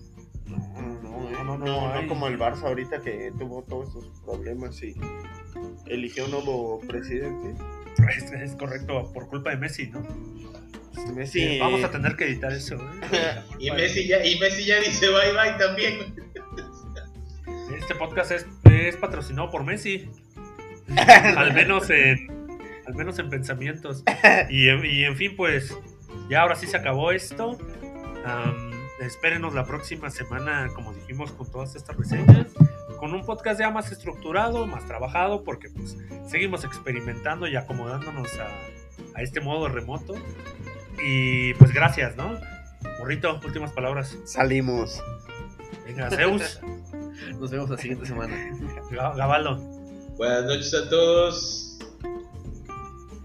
[0.47, 2.07] No, no, eh, No, no, no, no no hay.
[2.07, 4.93] como el Barça ahorita que tuvo todos estos problemas y
[5.87, 7.55] eligió un nuevo presidente.
[8.17, 10.01] Es, es correcto, por culpa de Messi, ¿no?
[11.15, 11.59] Messi.
[11.59, 12.75] Vamos a tener que editar eso.
[12.75, 13.41] ¿eh?
[13.59, 16.15] Y Messi ya, y Messi ya dice bye bye también.
[17.77, 20.09] Este podcast es, es patrocinado por Messi.
[21.37, 22.27] al menos en
[22.85, 24.03] al menos en pensamientos.
[24.49, 25.75] Y, en- y en fin, pues
[26.29, 27.57] ya ahora sí se acabó esto.
[28.25, 32.47] Am, espérenos la próxima semana, como dijimos, con todas estas reseñas.
[32.99, 38.47] Con un podcast ya más estructurado, más trabajado, porque pues seguimos experimentando y acomodándonos a,
[39.17, 40.13] a este modo remoto.
[41.03, 42.37] Y pues gracias, ¿no?
[42.99, 44.17] Morrito, últimas palabras.
[44.25, 45.03] Salimos.
[45.85, 46.61] Venga, Zeus,
[47.39, 48.35] Nos vemos la siguiente semana.
[48.91, 49.57] Ga- Gabaldo,
[50.17, 51.79] Buenas noches a todos.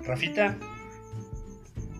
[0.04, 0.56] Rafita.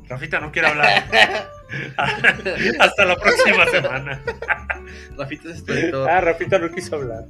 [0.09, 1.05] Rafita no quiere hablar.
[2.79, 4.21] Hasta la próxima semana.
[5.17, 6.09] Rafita es tu editor.
[6.09, 7.25] Ah, Rafita no quiso hablar.